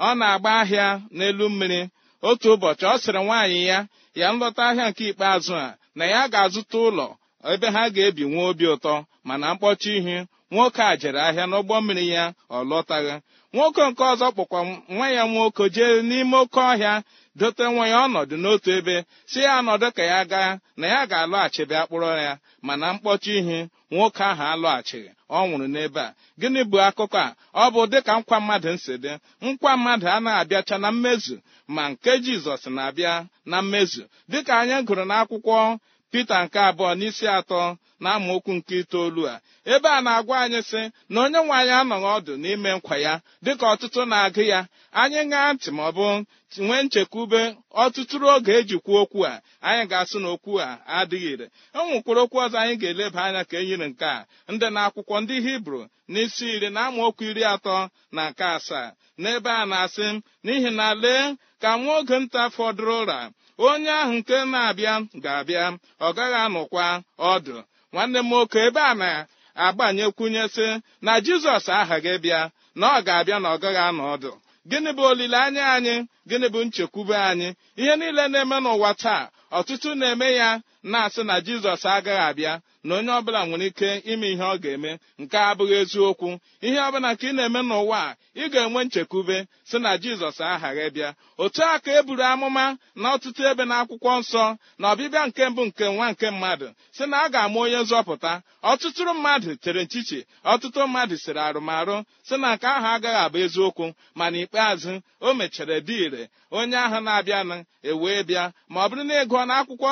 ọ 0.07 0.09
na-agba 0.19 0.51
ahịa 0.61 0.87
n'elu 1.17 1.47
mmiri. 1.51 1.81
Otu 2.29 2.47
ụbọchị 2.55 2.85
ọ 2.93 2.95
sịrị 3.03 3.21
nwaanyị 3.27 3.61
ya 3.71 3.79
ya 4.21 4.27
nlọta 4.33 4.63
ahịa 4.69 4.87
nke 4.91 5.05
ikpeazụ 5.11 5.55
a 5.65 5.77
na 5.99 6.05
ya 6.13 6.21
ga-azụta 6.33 6.77
ụlọ 6.89 7.07
ebe 7.53 7.67
ha 7.75 7.83
ga-ebi 7.95 8.23
nwee 8.31 8.47
obi 8.51 8.65
ụtọ. 8.75 8.95
Mana 9.27 9.47
mkpọchi 9.55 9.91
ihu 9.99 10.17
nwoke 10.53 10.83
a 10.83 10.93
jere 11.01 11.21
ahịa 11.29 11.45
n'ụgbọ 11.51 11.75
mmiri 11.81 12.05
ya 12.15 12.25
ọ 12.57 12.59
lọtaghị. 12.71 13.15
Nwoke 13.55 13.83
nke 13.91 14.03
ọzọ 14.13 14.27
kpọkwa 14.35 14.61
nwa 14.95 15.07
ya 15.17 15.23
nwoke 15.33 15.65
jee 15.75 15.95
n'ime 16.09 16.37
oke 16.43 16.61
ọhịa 16.71 16.95
dote 17.38 17.64
nwa 17.72 17.85
ya 17.92 17.98
ọnọdụ 18.07 18.35
n'otu 18.42 18.68
ebe 18.79 18.96
si 19.31 19.38
ya 19.46 19.55
nọdụ 19.66 19.88
ka 19.96 20.03
ya 20.12 20.20
gaa 20.33 20.51
na 20.81 20.87
ya 20.92 21.01
ga-alọghachi 21.11 21.62
bịa 21.70 21.83
kpụrọ 21.87 22.11
ya 22.27 22.33
mana 22.66 22.87
mkpọchi 22.94 23.33
ihu 23.38 23.59
nwoke 23.92 24.22
ahụ 24.31 24.44
alọghachighị 24.53 25.11
ọ 25.37 25.38
nwụrụ 25.46 25.66
n'ebe 25.74 26.01
a. 26.09 26.14
Gịnị 26.40 26.61
bụ 26.70 26.77
akụkọ 26.88 27.18
a? 27.27 27.35
Ọ 27.62 27.64
bụ 27.74 27.81
dịka 27.92 28.12
nkwa 28.20 28.37
mmadụ 28.40 28.68
nsi 28.77 28.92
dị. 29.03 29.12
Nkwa 29.46 29.70
mmadụ 29.77 30.07
anaghị 30.16 30.38
abịacha 30.42 30.77
na 30.83 30.88
mmezu 30.94 31.37
ma 31.74 31.83
nke 31.90 32.11
jizọs 32.24 32.62
na-abịa 32.77 33.14
na 33.51 33.57
mmezu. 33.62 34.03
Dịka 34.31 34.53
anyị 34.61 34.77
gụrụ 34.87 35.05
n'akwụkwọ 35.11 35.57
pita 36.11 36.37
nke 36.44 36.59
abụọ 36.68 36.90
n'isi 36.99 37.27
atọ 37.38 37.61
na 38.03 38.09
amaokwu 38.16 38.53
nke 38.59 38.75
itoolu 38.83 39.23
a. 39.33 39.40
Ebe 39.73 39.88
a 39.97 40.01
na-agwa 40.05 40.37
anyị 40.44 40.61
sị 40.71 40.81
na 41.12 41.18
onye 41.25 41.38
nwe 41.44 41.55
anyị 41.61 41.73
anọghị 41.81 42.09
ọdụ 42.16 42.33
n'ime 42.42 42.71
nkwa 42.77 42.97
ya 43.05 43.12
dịka 43.44 43.66
ọtụtụ 43.75 44.01
na-agụ 44.11 44.42
ya. 44.53 44.61
Anyị 45.01 45.21
ṅaa 45.33 45.51
ntị 45.55 45.68
ma 45.77 45.83
ọ 45.88 45.92
bụ 45.97 46.07
nwee 46.66 46.83
nchekwube 46.85 47.40
ọtụtụrụ 47.85 48.27
oge 48.37 48.53
ejikwa 48.59 48.94
okwu 49.03 49.21
a. 49.33 49.35
Anyị 49.68 49.83
ga-asụ 49.90 50.16
na 50.23 50.29
okwu 50.35 50.53
a 50.66 50.68
adịghị 50.99 51.31
ire. 51.35 51.47
E 51.77 51.79
nwekwara 51.87 52.21
okwu 52.25 52.37
ọzọ 52.44 52.57
anyị 52.62 52.75
ga-eleba 52.81 53.21
anya 53.27 53.42
ka 53.51 53.57
e 53.59 53.64
yiri 53.68 53.87
nke 53.90 54.05
a. 54.16 54.27
Ndị 54.53 54.66
na-akwụkwọ 54.75 55.14
ndị 55.23 55.35
hibru 55.47 55.81
n'isi 56.12 56.47
iri 56.57 56.68
na 56.75 56.81
amaokwu 56.88 57.23
iri 57.31 57.42
atọ 57.55 57.77
na 58.16 58.23
nke 58.31 58.44
asaa. 58.57 58.88
N'ebe 59.23 59.51
a 59.51 59.64
na-asị 59.71 60.07
n'ihi 60.44 60.71
na 60.79 60.87
lee 61.03 61.27
ka 61.62 61.71
nwa 61.81 61.94
oge 61.99 62.16
nta 62.25 62.42
fọdụrụ 62.57 62.94
ụra 63.03 63.18
onye 63.66 63.90
ahụ 64.01 64.12
nke 64.18 64.37
na-abịa 64.53 64.94
ga-abịa 65.25 65.64
ọ 66.07 66.09
gaghị 66.16 66.38
anọkwa 66.47 66.85
ọdụ. 67.33 67.57
Nwanne 67.92 68.18
m 68.23 68.29
nwoke 68.31 68.59
ebe 68.66 68.81
a 68.90 68.94
na-agbanyekwunye 69.01 70.44
sị 70.55 70.66
na 71.05 71.12
jizọs 71.25 71.66
aghaghị 71.79 72.12
bịa 72.25 72.40
na 72.81 72.87
ọ 72.97 72.99
ga-abịa 73.07 73.38
na 73.42 73.49
ọ 73.55 73.57
gaghị 73.62 73.81
anọ 73.88 74.03
ọdụ. 74.14 74.31
Gịnị 74.71 74.90
bụ 74.97 75.03
olileanya 75.11 75.62
anyị? 75.75 75.94
Gịnị 76.29 76.47
bụ 76.55 76.61
nchekwube 76.66 77.16
anyị? 77.31 77.49
Ihe 77.81 77.92
niile 78.01 78.25
na-eme 78.33 78.57
n'ụwa 78.64 78.90
taa 79.03 79.23
ọtụtụ 79.59 79.88
na-eme 80.01 80.29
ya 80.40 80.49
na-asị 80.83 81.23
na 81.25 81.41
jizọs 81.41 81.85
agaghị 81.87 82.23
abịa 82.29 82.61
na 82.85 82.95
onye 82.97 83.11
ọbụla 83.19 83.41
nwere 83.47 83.67
ike 83.67 83.91
ime 84.12 84.27
ihe 84.33 84.43
ọ 84.43 84.57
ga-eme 84.62 84.99
nke 85.19 85.37
abụghị 85.51 85.75
eziokwu. 85.83 86.31
Ihe 86.67 86.79
ọbụla 86.88 87.09
nke 87.14 87.27
ị 87.31 87.35
na-eme 87.37 87.61
n'ụwa 87.69 87.99
a 88.09 88.17
ị 88.37 88.45
ga-enwe 88.53 88.81
nchekwube 88.85 89.47
si 89.69 89.79
na 89.79 89.91
jizọs 90.03 90.38
aghaghị 90.41 90.87
bịa 90.95 91.11
otu 91.43 91.62
a 91.73 91.79
ka 91.85 91.91
e 91.99 92.03
buru 92.07 92.23
amụma 92.23 92.64
na 92.95 93.07
ọtụtụ 93.17 93.43
ebe 93.51 93.64
na 93.64 93.75
akwụkwọ 93.83 94.11
nsọ 94.21 94.45
na 94.79 94.87
ọbịbịa 94.95 95.27
nke 95.29 95.43
mbụ 95.49 95.62
nke 95.69 95.85
nwa 95.95 96.07
nke 96.12 96.27
mmadụ 96.31 96.69
si 96.97 97.05
na 97.11 97.17
a 97.23 97.29
ga-ama 97.33 97.59
onye 97.61 97.79
nzọpụta. 97.83 98.33
Ọtụtụ 98.71 99.03
mmadụ 99.14 99.51
tere 99.62 99.85
nchichi 99.85 100.19
ọtụtụ 100.53 100.81
mmadụ 100.87 101.14
siri 101.23 101.41
arụmarụ 101.41 101.97
si 102.27 102.35
na 102.43 102.49
nke 102.55 102.67
ahụ 102.67 102.87
agaghị 102.95 103.19
abụ 103.25 103.38
eziokwu 103.45 103.87
mana 104.19 104.37
ikpeazụ 104.45 104.93
o 105.21 105.35
mechara 105.38 105.77
dị 105.87 105.97
ire 106.07 106.23
onye 106.51 106.77
ahụ 106.85 106.99
na-abịanụ 107.07 107.57
ewee 107.91 108.23
bịa. 108.29 108.45
Ma 108.73 108.79
ọ 108.85 108.88
bụrụ 108.91 109.03
na 109.09 109.14
ịgụọ 109.23 109.43
na 109.49 109.55
akwụkwọ 109.61 109.88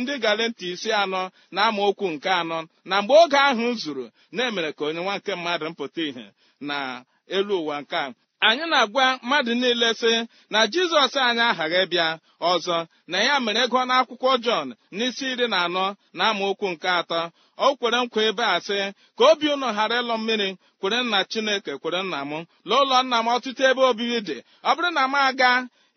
ndị 0.00 0.14
gale 0.24 0.44
ntị 0.48 0.66
isi 0.74 0.90
anọ 1.02 1.22
na 1.54 1.60
amaokwu 1.68 2.06
nke 2.14 2.30
anọ. 2.40 2.58
Na 2.88 2.96
mgbe 3.02 3.14
oge 3.22 3.38
ahụ 3.48 3.66
zuru 3.82 4.04
na-emere 4.34 4.70
ka 4.76 4.82
onye 4.88 5.00
nwa 5.04 5.14
nke 5.18 5.32
mmadụ 5.38 5.66
mpụta 5.72 6.00
ìhè 6.08 6.26
na 6.68 6.76
elu 7.36 7.54
ụwa 7.62 7.76
nke 7.82 7.96
a. 7.96 8.06
Anyị 8.46 8.64
na-agwa 8.72 9.06
mmadụ 9.22 9.52
niile 9.60 9.90
sị 10.00 10.12
na 10.52 10.58
jizọs 10.72 11.14
anyị 11.28 11.42
aghaghị 11.50 11.82
bịa 11.92 12.08
ọzọ 12.50 12.76
na 13.10 13.18
ya 13.26 13.34
mere 13.44 13.62
gụọ 13.72 13.82
n'akwụkwọ 13.88 14.30
jọn 14.44 14.66
n'isi 14.96 15.24
iri 15.32 15.46
na 15.52 15.58
anọ 15.66 15.84
na 16.16 16.22
amaokwu 16.30 16.66
nke 16.74 16.88
atọ 17.00 17.20
o 17.64 17.76
kwere 17.78 17.98
nkwa 18.04 18.20
ebe 18.28 18.44
a 18.54 18.58
sị 18.66 18.78
ka 19.18 19.22
obi 19.30 19.46
unu 19.54 19.68
ghara 19.76 19.96
ịlọ 20.02 20.14
mmiri 20.20 20.48
kwere 20.80 20.98
nna 21.02 21.18
chineke 21.30 21.72
kwere 21.82 22.00
nna 22.02 22.18
m. 22.30 22.32
N'ụlọ 22.68 22.96
nna 23.04 23.16
m 23.22 23.26
ọtụtụ 23.34 23.62
ebe 23.70 23.82
obibi 23.90 24.18
dị. 24.28 24.36
Ọ 24.68 24.70
bụrụ 24.76 24.90
na 24.96 25.02
m 25.08 25.14
aga 25.26 25.50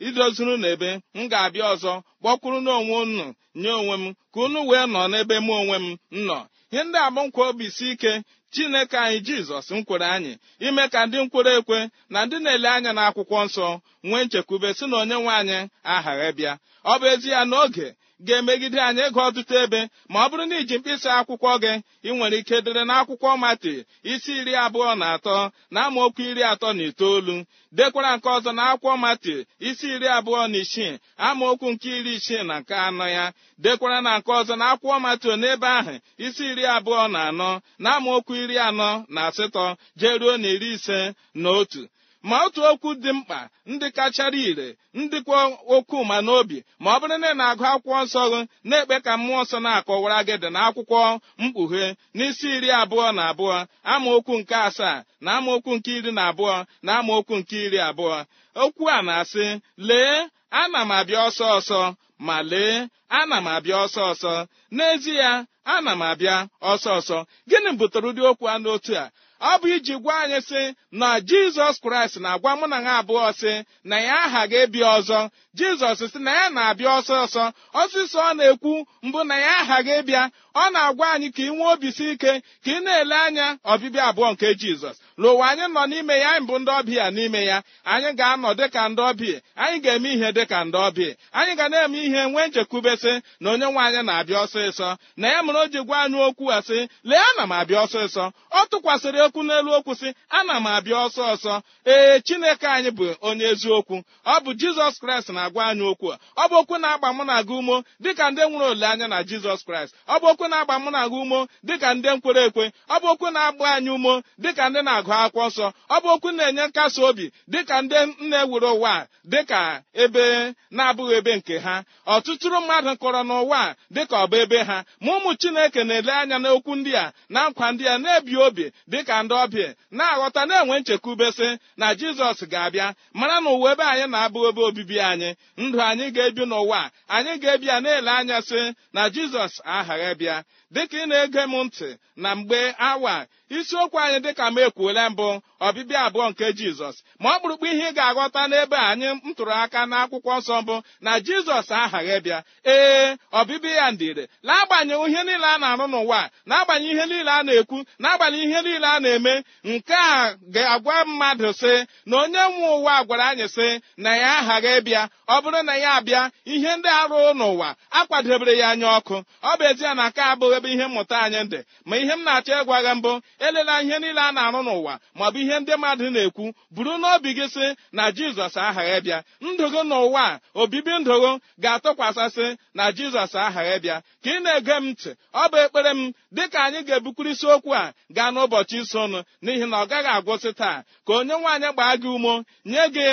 idozuru 0.07 0.53
n'ebe 0.61 0.89
m 1.15 1.27
ga-abịa 1.31 1.65
ọzọ 1.73 1.93
kpọkwuru 2.21 2.59
n'onwe 2.65 2.95
unu 3.03 3.25
nye 3.61 3.71
onwe 3.79 3.95
m 4.01 4.05
ka 4.33 4.39
unu 4.45 4.59
wee 4.69 4.85
nọ 4.93 5.01
n'ebe 5.11 5.35
mụ 5.45 5.51
onwe 5.61 5.77
m 5.83 5.87
nọ. 6.27 6.39
Ihe 6.71 6.83
ndị 6.87 6.97
abụ 7.07 7.21
nkwa 7.27 7.43
obi 7.49 7.67
si 7.75 7.85
ike 7.93 8.11
chineke 8.53 8.97
anyị 9.05 9.19
jizọs 9.27 9.67
m 9.75 9.83
kwere 9.87 10.05
anyị 10.15 10.33
ime 10.67 10.83
ka 10.93 10.99
ndị 11.05 11.17
nkwere 11.25 11.51
ekwe 11.59 11.79
na 12.13 12.19
ndị 12.25 12.37
na-ele 12.43 12.69
anya 12.75 12.91
n'akwụkwọ 12.97 13.37
nsọ 13.47 13.67
nwee 14.07 14.23
nchekwube 14.25 14.69
si 14.77 14.85
na 14.89 14.95
onye 15.01 15.15
nwe 15.21 15.31
anyị 15.39 15.57
aghaghị 15.93 16.29
bịa 16.37 16.53
ọ 16.91 16.93
bụ 16.99 17.05
ezi 17.13 17.29
ya 17.35 17.41
n'oge 17.49 17.87
ga-emegide 18.23 18.79
anyị 18.87 19.01
ịgụ 19.09 19.19
ọtụtụ 19.27 19.53
ebe 19.63 19.79
ma 20.11 20.17
ọ 20.25 20.29
bụrụ 20.29 20.43
na 20.49 20.55
iji 20.61 20.75
mkpịsị 20.77 21.09
akwụkwọ 21.19 21.51
gị 21.63 21.73
ị 22.07 22.09
nwere 22.17 22.37
ike 22.41 22.57
dere 22.65 22.81
n'akwụkwọ 22.89 23.29
mati 23.43 23.73
isi 24.11 24.31
iri 24.39 24.53
abụọ 24.65 24.89
na 24.99 25.05
atọ 25.15 25.37
na 25.73 25.79
amaokwu 25.87 26.21
iri 26.31 26.43
atọ 26.51 26.67
na 26.77 26.83
itoolu 26.89 27.35
dekwara 27.77 28.09
nke 28.17 28.27
ọzọ 28.37 28.51
na 28.57 28.63
akwụkwọ 28.71 28.93
mati 29.03 29.35
isi 29.67 29.87
iri 29.95 30.07
abụọ 30.17 30.41
na 30.51 30.57
isii 30.63 30.93
amaokwu 31.27 31.67
nke 31.73 31.89
iri 31.99 32.11
isii 32.19 32.43
na 32.49 32.55
nke 32.61 32.75
anọ 32.87 33.05
ya 33.17 33.25
dekwara 33.63 33.97
na 34.05 34.11
nke 34.19 34.31
ọzọ 34.39 34.53
na 34.59 34.65
akwụkwọ 34.73 34.97
mati 35.05 35.27
n'ebe 35.41 35.67
ahụ 35.79 35.93
isi 36.25 36.43
iri 36.51 36.63
abụọ 36.75 37.03
na 37.13 37.19
anọ 37.29 37.49
na 37.83 37.89
amaokwu 37.97 38.33
iri 38.43 38.55
anọ 38.67 38.89
na 39.13 39.19
asatọ 39.29 39.65
jeruo 39.99 40.33
na 40.41 40.47
iri 40.55 40.69
ise 40.75 40.99
na 41.41 41.49
otu. 41.59 41.81
Ma 42.29 42.35
otu 42.45 42.61
okwu 42.71 42.89
dị 43.03 43.11
mkpa 43.17 43.39
ndị 43.71 43.87
kachara 43.97 44.37
ire 44.49 44.67
ndịkwa 44.99 45.39
okwu 45.75 45.97
ma 46.09 46.17
n'obi 46.25 46.57
ma 46.83 46.89
ọ 46.95 46.99
bụrụ 47.01 47.17
na 47.21 47.27
ị 47.31 47.35
na-agụ 47.39 47.63
akwụkwọ 47.71 47.97
nsọ 48.05 48.21
gị 48.31 48.39
na-ekpe 48.69 48.95
ka 49.05 49.13
mmụọ 49.19 49.41
nsọ 49.45 49.57
na-akọwara 49.65 50.17
gị 50.27 50.35
dị 50.43 50.49
n'akwụkwọ 50.55 51.01
mkpughe 51.41 51.83
n'isi 52.17 52.47
iri 52.57 52.69
abụọ 52.81 53.05
na 53.17 53.23
abụọ 53.31 53.55
amaokwu 53.93 54.33
nke 54.39 54.55
asaa 54.67 54.97
na 55.23 55.29
amaokwu 55.37 55.71
nke 55.77 55.91
iri 55.97 56.11
na 56.17 56.23
abụọ 56.31 56.55
na 56.85 56.91
amaokwu 56.99 57.33
nke 57.39 57.55
iri 57.65 57.79
abụọ. 57.89 58.17
Okwu 58.63 58.83
a 58.95 59.01
na-asị 59.07 59.45
lee 59.87 60.15
ana 60.61 60.79
m 60.85 60.91
abịa 60.97 61.19
ọsọ 61.27 61.45
ọsọ 61.57 61.79
ma 62.27 62.37
lee 62.51 62.75
ana 63.19 63.37
m 63.45 63.47
abịa 63.55 63.77
ọsọ 63.85 64.01
ọsọ. 64.11 64.33
N'ezie 64.75 65.29
ana 65.73 65.91
m 65.95 66.01
abịa 66.11 66.37
ọsọ 66.71 66.89
ọsọ. 66.99 67.17
Gịnị 67.49 67.69
butere 67.79 68.07
ụdị 68.09 68.21
okwu 68.29 68.45
a 68.53 68.55
n'otu 68.63 68.93
a? 69.03 69.05
Ọ 69.41 69.51
bụ 69.61 69.67
iji 69.75 69.95
gwa 70.03 70.13
anyị 70.23 70.39
sị 70.49 70.61
na 70.91 71.09
jizọs 71.29 71.75
kraịst 71.83 72.15
na-agwa 72.23 72.51
mụ 72.59 72.65
na 72.71 72.77
ha 72.85 72.93
abụọ 73.01 73.31
sị 73.39 73.53
na 73.89 73.95
ya 74.07 74.15
aghaghị 74.25 74.57
ịbịa 74.65 74.87
ọzọ. 74.97 75.19
Jizọs 75.57 75.99
sị 76.11 76.19
na 76.25 76.31
ya 76.39 76.49
na-abịa 76.55 76.89
ọsọ 76.99 77.13
ọsọ 77.25 77.43
ọsịsọ 77.81 78.19
ọ 78.29 78.31
na-ekwu 78.37 78.73
mbụ 79.07 79.19
na 79.29 79.35
ya 79.45 79.51
aghaghị 79.61 79.93
ịbịa 80.01 80.23
ọ 80.55 80.63
na-agwa 80.73 81.05
anyị 81.13 81.27
ka 81.35 81.41
ị 81.43 81.49
nwee 81.55 81.69
obi 81.73 81.89
si 81.97 82.05
ike 82.13 82.31
ka 82.63 82.71
ị 82.75 82.79
na-ele 82.85 83.15
anya 83.25 83.47
ọbịbịa 83.71 84.03
abụọ 84.09 84.27
nke 84.33 84.47
jizọs. 84.61 84.97
N'ụwa 85.19 85.45
anyị 85.49 85.65
nọ 85.73 85.81
n'ime 85.91 86.15
ya 86.19 86.29
anyị 86.31 86.45
bụ 86.47 86.55
ndị 86.59 86.71
ọbịa 86.79 87.05
n'ime 87.15 87.41
ya. 87.45 87.57
Anyị 87.83 88.09
ga-anọ 88.19 88.49
dịka 88.59 88.89
ndị 88.89 89.01
ọbịa. 89.09 89.37
Anyị 89.55 89.77
ga-eme 89.83 90.09
ihe 90.13 90.29
dịka 90.31 90.63
ndị 90.63 90.77
ọbịa. 90.87 91.11
Anyị 91.31 91.55
ga 91.55 91.69
na-eme 91.69 91.97
ihe 92.07 92.21
nwee 92.31 92.47
nchekwubesị 92.47 93.13
na 93.39 93.47
onye 93.51 93.65
nwe 93.71 93.81
anyị 93.87 94.01
na-abịa 94.07 94.39
ọsịsọ 94.45 94.97
na 95.17 95.27
ya 95.33 95.43
mere 95.43 95.59
o 95.59 95.67
ji 95.67 95.79
gwa 95.87 95.97
anyị 96.03 96.19
okwu 96.27 96.45
a 96.51 96.59
sị 96.67 96.87
lee 97.03 97.17
ana 97.29 97.43
m 97.47 97.51
abịa 97.51 97.79
ọsịsọ 97.85 98.23
ọ 98.51 98.61
tụkwasịrị 98.71 99.19
okwu 99.25 99.41
n'elu 99.47 99.71
okwu 99.77 99.93
sị 100.01 100.09
ana 100.29 100.53
m 100.59 100.67
abịa 100.67 100.97
ọsọ 101.07 101.21
ọsọ 101.33 101.53
ee 101.85 102.19
chineke 102.19 102.67
anyị 102.67 102.91
bụ 102.97 103.05
onye 103.21 103.45
eziokwu. 103.53 103.95
Ọ 104.25 104.35
bụ 104.43 104.51
jizọs 104.59 104.95
kraịst 105.01 105.29
na-agwa 105.35 105.63
anyị 105.71 105.83
okwu 105.91 106.07
a. 106.13 106.17
Ọ 106.41 106.43
bụ 106.49 106.55
okwu 106.61 106.75
na-agba 106.77 107.09
mụ 107.17 107.23
na 107.23 107.41
gị 107.47 107.53
umo 107.59 107.83
dịka 108.03 108.31
ndị 108.31 108.41
nwere 108.49 108.65
olileanya 108.71 109.07
na 109.07 109.17
jizọs 109.29 109.61
kraịst. 109.67 109.93
Ọ 110.07 110.15
bụ 110.21 110.25
okwu 110.31 110.45
na-agba 110.51 110.75
mụ 110.83 110.89
na 110.91 111.01
gị 111.11 111.17
umo 111.23 111.39
dịka 111.63 111.93
ndị 111.93 112.09
nkwere 112.17 112.41
ekwe. 112.47 112.65
Ọ 112.89 112.95
bụ 113.01 113.07
okwu 113.13 113.27
na-agba 113.31 113.67
anyị 113.75 113.89
umo 113.97 114.13
dịka 114.43 114.69
ndị 114.69 114.81
na-agụ 114.87 115.04
akwụkwọ 115.13 115.43
nsọ 115.49 115.65
ọ 115.89 115.97
bụ 116.01 116.07
okwu 116.15 116.29
na-enye 116.37 116.63
nkasi 116.67 116.99
obi 117.09 117.25
dịka 117.51 117.75
ndị 117.81 117.95
na-ewere 118.29 118.69
ụwa 118.77 118.93
dịka 119.31 119.61
ebe 120.03 120.53
na-abụghị 120.75 121.13
ebe 121.19 121.31
nke 121.37 121.55
ha. 121.65 121.75
Ọtụtụrụ 122.13 122.57
mmadụ 122.61 122.91
kọrọ 123.01 123.21
n'ụwa 123.29 123.61
dịka 123.95 124.15
ọ 124.23 124.27
ebe 124.43 124.59
ha. 124.69 124.77
Ma 125.03 125.11
ụmụ 125.17 125.31
chineke 125.41 125.81
na-ele 125.87 126.11
anya 126.21 126.37
n'okwu 126.43 126.71
ndị 126.79 126.91
a 127.03 127.05
na 127.33 127.39
nkwa 127.49 127.67
ndị 127.73 127.83
a 127.87 127.95
na-ebi 128.03 128.33
obi 128.45 128.65
dịka 128.91 129.15
ndị 129.23 129.33
ọbịa 129.43 129.69
na-aghọta 129.97 130.41
na-enwe 130.49 130.75
nchekwubesị 130.79 131.47
na 131.79 131.87
jizọs 131.99 132.39
ga-abịa. 132.51 132.87
Mara 133.19 133.37
na 133.43 133.49
ụwa 133.55 133.69
ebe 133.73 133.83
anyị 133.91 134.05
na-abụ 134.13 134.39
ebe 134.49 134.61
obibi 134.69 134.97
anyị 135.11 135.29
ndụ 135.61 135.77
anyị 135.89 136.05
ga-ebi 136.15 136.43
n'ụwa 136.49 136.81
anyị 137.15 137.33
ga-ebi 137.41 137.65
ya 137.71 137.77
na-ele 137.83 138.11
anya 138.19 138.37
sị 138.49 138.61
na 138.95 139.01
jizọs 139.13 139.53
aghaghị 139.75 140.11
bịa. 140.19 140.37
Dịka 140.73 140.97
ị 141.03 141.05
na-ege 141.09 141.41
m 141.51 141.53
ntị 141.65 141.89
na 142.15 142.29
mgbe 142.35 142.59
awa 142.89 143.15
isiokwu 143.61 143.97
anyị 143.99 144.19
dịka 144.25 144.45
m 144.51 144.57
ekwuola 144.65 145.09
mbụ 145.09 145.27
ọbịbịa 145.67 145.99
abụọ 146.07 146.25
nke 146.31 146.45
jizọs. 146.57 146.95
Ma 147.19 147.29
ọ 147.35 147.39
kpụrụkpụ 147.39 147.65
ihe 147.73 147.87
ị 147.89 147.93
ga-aghọta 147.97 148.41
n'ebe 148.51 148.77
anyị 148.89 149.07
m 149.25 149.33
tụrụ 149.37 149.51
aka 149.63 149.81
n'akwụkwọ 149.91 150.31
nsọ 150.39 150.55
mbụ 150.61 150.75
na 151.01 151.11
jizọs 151.25 151.67
aghaghị 151.81 152.17
bịa 152.25 152.39
ee 152.65 153.15
ọbịbịa 153.39 153.75
ya 153.79 153.91
ndịre 153.91 154.23
n'agbanyeghị 154.45 155.05
ihe 155.11 155.21
niile 155.23 155.47
a 155.53 155.57
na-arụ 155.61 155.85
n'ụwa 155.93 156.19
a, 156.23 156.29
n'agbanyeghị 156.49 156.91
ihe 156.95 157.05
niile 157.11 157.31
a 157.31 157.43
na-ekwu 157.47 157.77
n'agbanyeghị 158.01 158.45
ihe 158.49 158.61
niile 158.65 158.87
a 158.87 158.99
na-eme 159.03 159.33
nke 159.63 159.93
a 159.93 160.35
ga-agwa 160.53 161.05
mmadụ 161.05 161.49
sị 161.61 161.73
na 162.05 162.15
onye 162.21 162.39
nwe 162.53 162.69
ụwa 162.79 162.95
gwara 163.07 163.25
anyị 163.31 163.47
sị 163.55 163.67
na 163.97 164.11
ya 164.21 164.31
aghaghị 164.39 164.81
bịa 164.85 165.03
ọ 165.27 165.35
bụrụ 165.43 165.59
na 165.67 165.75
ya 165.83 165.89
abịa 165.99 166.31
ihe 166.53 166.71
ndị 166.77 166.89
arụ 167.01 167.17
n'ụwa 167.39 167.69
akwadebere 167.99 168.53
ya 168.57 168.67
anya 168.69 168.87
ọkụ. 168.97 169.17
Ọ 169.43 169.51
bụ 169.57 169.63
ezie 169.69 169.93
na 169.93 170.03
nke 170.09 170.21
abụghị 170.21 170.55
ebe 170.57 170.69
ihe 170.73 170.85
mmụta 170.87 171.17
anyị 171.25 171.41
dị. 171.51 171.59
Ma 171.85 171.95
ihe 171.97 172.13
m 172.15 172.21
na-achọ 172.25 172.53
ịgwa 172.61 172.77
gị 172.85 172.93
mbụ 172.99 173.11
elela 173.47 173.81
ihe 173.83 173.99
niile 173.99 174.21
a 174.21 174.31
na-arụ 174.31 174.59
n'ụwa 174.67 174.93
maọbụ 175.17 175.37
ihe 175.43 175.59
ndị 175.59 175.73
mmadụ 175.77 176.05
na-ekwu 176.15 176.45
buru 176.75 176.93
n'obi 177.01 177.29
gị 177.37 177.45
sị 177.55 177.65
na 177.91 178.03
jizọs 178.17 178.55
aghaghị 178.67 178.99
bịa 179.05 179.19
ndụ 179.41 179.65
gị 179.73 179.81
n'ụwa 179.89 180.25
obibi 180.61 180.91
ndụ 180.99 181.13
gị 181.23 181.31
ga-atụkwasịsị 181.63 182.47
na 182.77 182.83
jizọs 182.97 183.33
aghaghị 183.45 183.75
bịa 183.83 183.97
ka 184.23 184.29
ị 184.35 184.39
na-ege 184.43 184.75
m 184.79 184.85
ntị 184.91 185.09
ọ 185.33 185.43
bụ 185.51 185.57
ekpere 185.65 185.91
m 185.93 186.01
dịka 186.35 186.59
anyị 186.65 186.79
ga-ebukwuru 186.87 187.29
isiokwu 187.33 187.71
a 187.81 187.93
gaa 188.15 188.29
n'ụbọchị 188.33 188.77
isonụ 188.83 189.19
n'ihi 189.43 189.65
na 189.69 189.77
ọ 189.83 189.85
gaghị 189.91 190.09
agwụsị 190.17 190.51
taa. 190.59 190.83
Ka 191.07 191.13
onye 191.19 191.35
nwaanyị 191.39 191.69
gbaa 191.73 191.95
gị 192.01 192.07
umo 192.17 192.33
nye 192.65 192.83
gị 192.95 193.07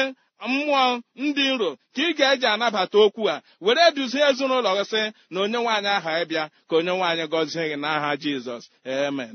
mmụọ 0.49 0.83
ndị 1.23 1.45
nro 1.55 1.71
ka 1.95 2.03
ị 2.09 2.13
ga-eji 2.19 2.47
anabata 2.53 2.99
okwu 3.05 3.23
a. 3.35 3.43
Were 3.65 3.85
duzie 3.97 4.23
ezinụlọ 4.31 4.71
gị 4.79 4.85
sị 4.93 5.03
na 5.31 5.39
onye 5.45 5.59
nwaanyị 5.63 5.89
aha 5.97 6.11
ịbịa. 6.23 6.45
Ka 6.69 6.75
onye 6.77 6.93
nwaanyị 6.97 7.25
gọzie 7.33 7.65
gị 7.71 7.77
n'aha 7.83 8.11
jizọs. 8.23 8.65
Amen. 9.07 9.35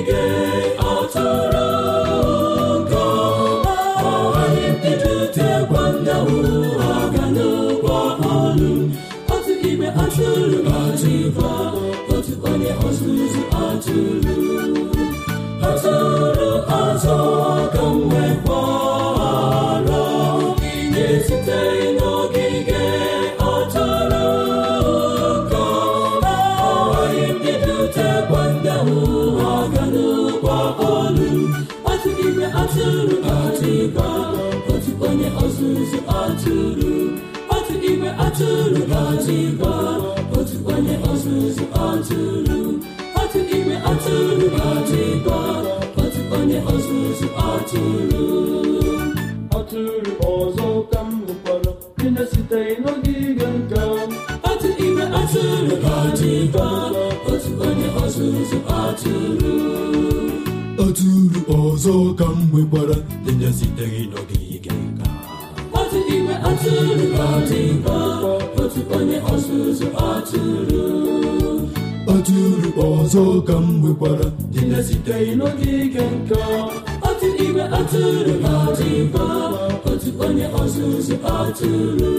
atụrụ 32.61 33.15
ọtụba 33.37 34.07
otu 34.73 34.91
onye 35.07 35.29
ọzụzụ 35.43 35.99
atụrụ 36.21 36.91
otu 37.55 37.73
igwe 37.89 38.09
atụrụ 38.25 38.81
ọtụba 39.03 39.71
otu 40.37 40.57
onye 40.73 40.95
ọzụzụ 41.11 41.63
atụrụ 41.87 42.59
otu 43.21 43.39
igwe 43.57 43.75
atụrụ 43.91 44.47
ọtụba 44.71 45.37
otu 46.01 46.21
onye 46.37 46.57
ọzụzụ 46.73 47.27
atụrụ 47.49 48.25
ọzọ 50.33 50.67
ka 50.91 50.99
m 51.07 51.11
hụkwara 51.25 51.71
dị 51.97 52.07
na-esiteghị 52.15 52.73
n'ogige 52.83 53.47
nka 53.59 53.81
otu 54.49 54.69
igwe 54.85 55.03
atụrụ 55.19 55.75
ọtụba 55.99 56.65
otu 57.31 57.51
onye 57.67 57.87
ọzụzụ 58.03 58.57
atụrụ 58.81 59.51
dị 63.25 63.31
na-esiteghị 63.39 64.01
n'ogige 64.11 64.73
nka 64.85 65.07
otu 65.79 65.99
igwe 66.15 66.35
atụrụ 66.49 67.05
ga-adịba 67.17 67.97
otu 68.61 68.81
onye 68.97 69.17
ọzụzụ 69.33 69.87
atụrụ 70.09 70.83
atụrụ 72.13 72.69
ọzọ 72.99 73.23
ka 73.47 73.55
n'ogige 75.39 76.03
nka 76.17 76.41
otu 77.09 77.27
igwe 77.45 77.63
atụrụ 77.79 78.33
ga-adịba 78.43 79.25
otu 79.89 80.09
onye 80.25 80.45
ọzụzụ 80.61 81.15
atụrụ 81.37 82.11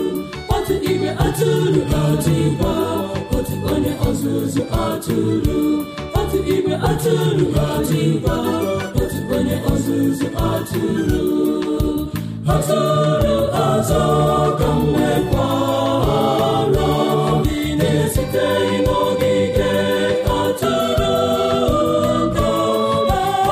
otu 0.54 0.74
igwe 0.90 1.10
atụrụ 1.26 1.80
ga-adịba 1.90 2.72
otu 3.36 3.54
onye 3.72 3.92
ọzụzụ 4.08 4.62
atụrụ 4.86 5.58
otu 6.20 6.38
igwe 6.54 6.74
atụrụ 6.90 7.44
onye 7.54 8.81
ọzụzụ 9.70 10.26
atụrụ 10.50 11.24
atụrụ 12.54 13.36
ọzọ 13.68 14.02
ka 14.58 14.68
m 14.78 14.80
nwekwara 14.92 16.20
dị 17.44 17.58
na-esite 17.78 18.46
n'ogige 18.84 19.72
atụrụ 20.38 21.14
ka 22.36 22.48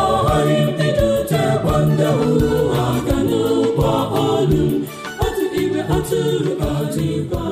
ọghara 0.04 0.54
ibidotekwa 0.62 1.74
ndị 1.88 2.06
hụrụ 2.18 2.52
aga 2.86 3.16
n'ụgbọ 3.28 3.88
olu 4.24 4.62
otu 5.24 5.44
igwe 5.62 5.80
atụrụ 5.96 6.50
ga-adịba 6.60 7.42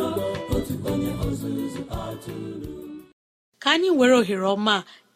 otu 0.54 0.74
onye 0.90 1.10
ọzụzụ 1.26 1.80
atụrụ 2.02 2.72
ka 3.62 3.68
anyị 3.74 3.90
were 3.98 4.14
ohere 4.20 4.46
ọma 4.54 4.76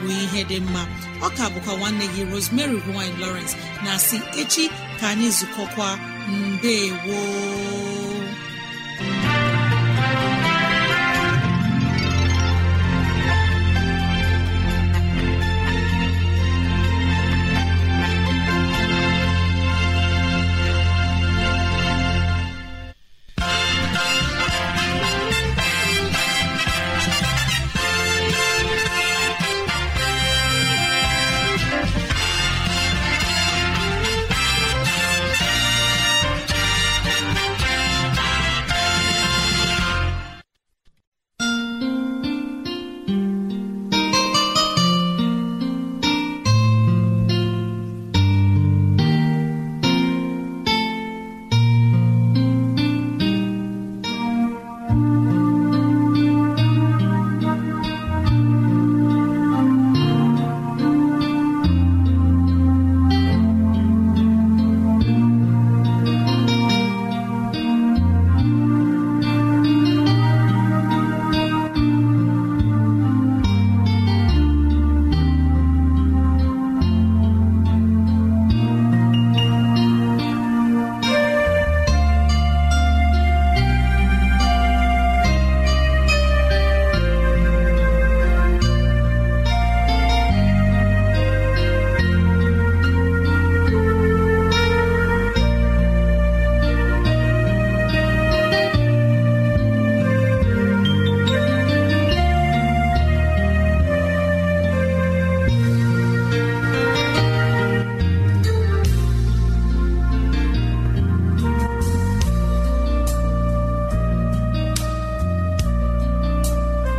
bụ 0.00 0.06
ihe 0.22 0.40
dị 0.50 0.58
mma. 0.66 0.82
Ọ 1.26 1.28
ka 1.36 1.44
bụkwa 1.52 1.72
nwanne 1.78 2.06
gị 2.14 2.22
Rosemary 2.32 2.78
gine 2.86 3.14
Lawrence 3.20 3.54
na 3.84 3.92
si 4.06 4.16
echi 4.40 4.64
ka 5.00 5.06
anyị 5.12 5.28
zukọkwa. 5.38 5.88
Mbe 6.28 6.74
woo 7.06 8.13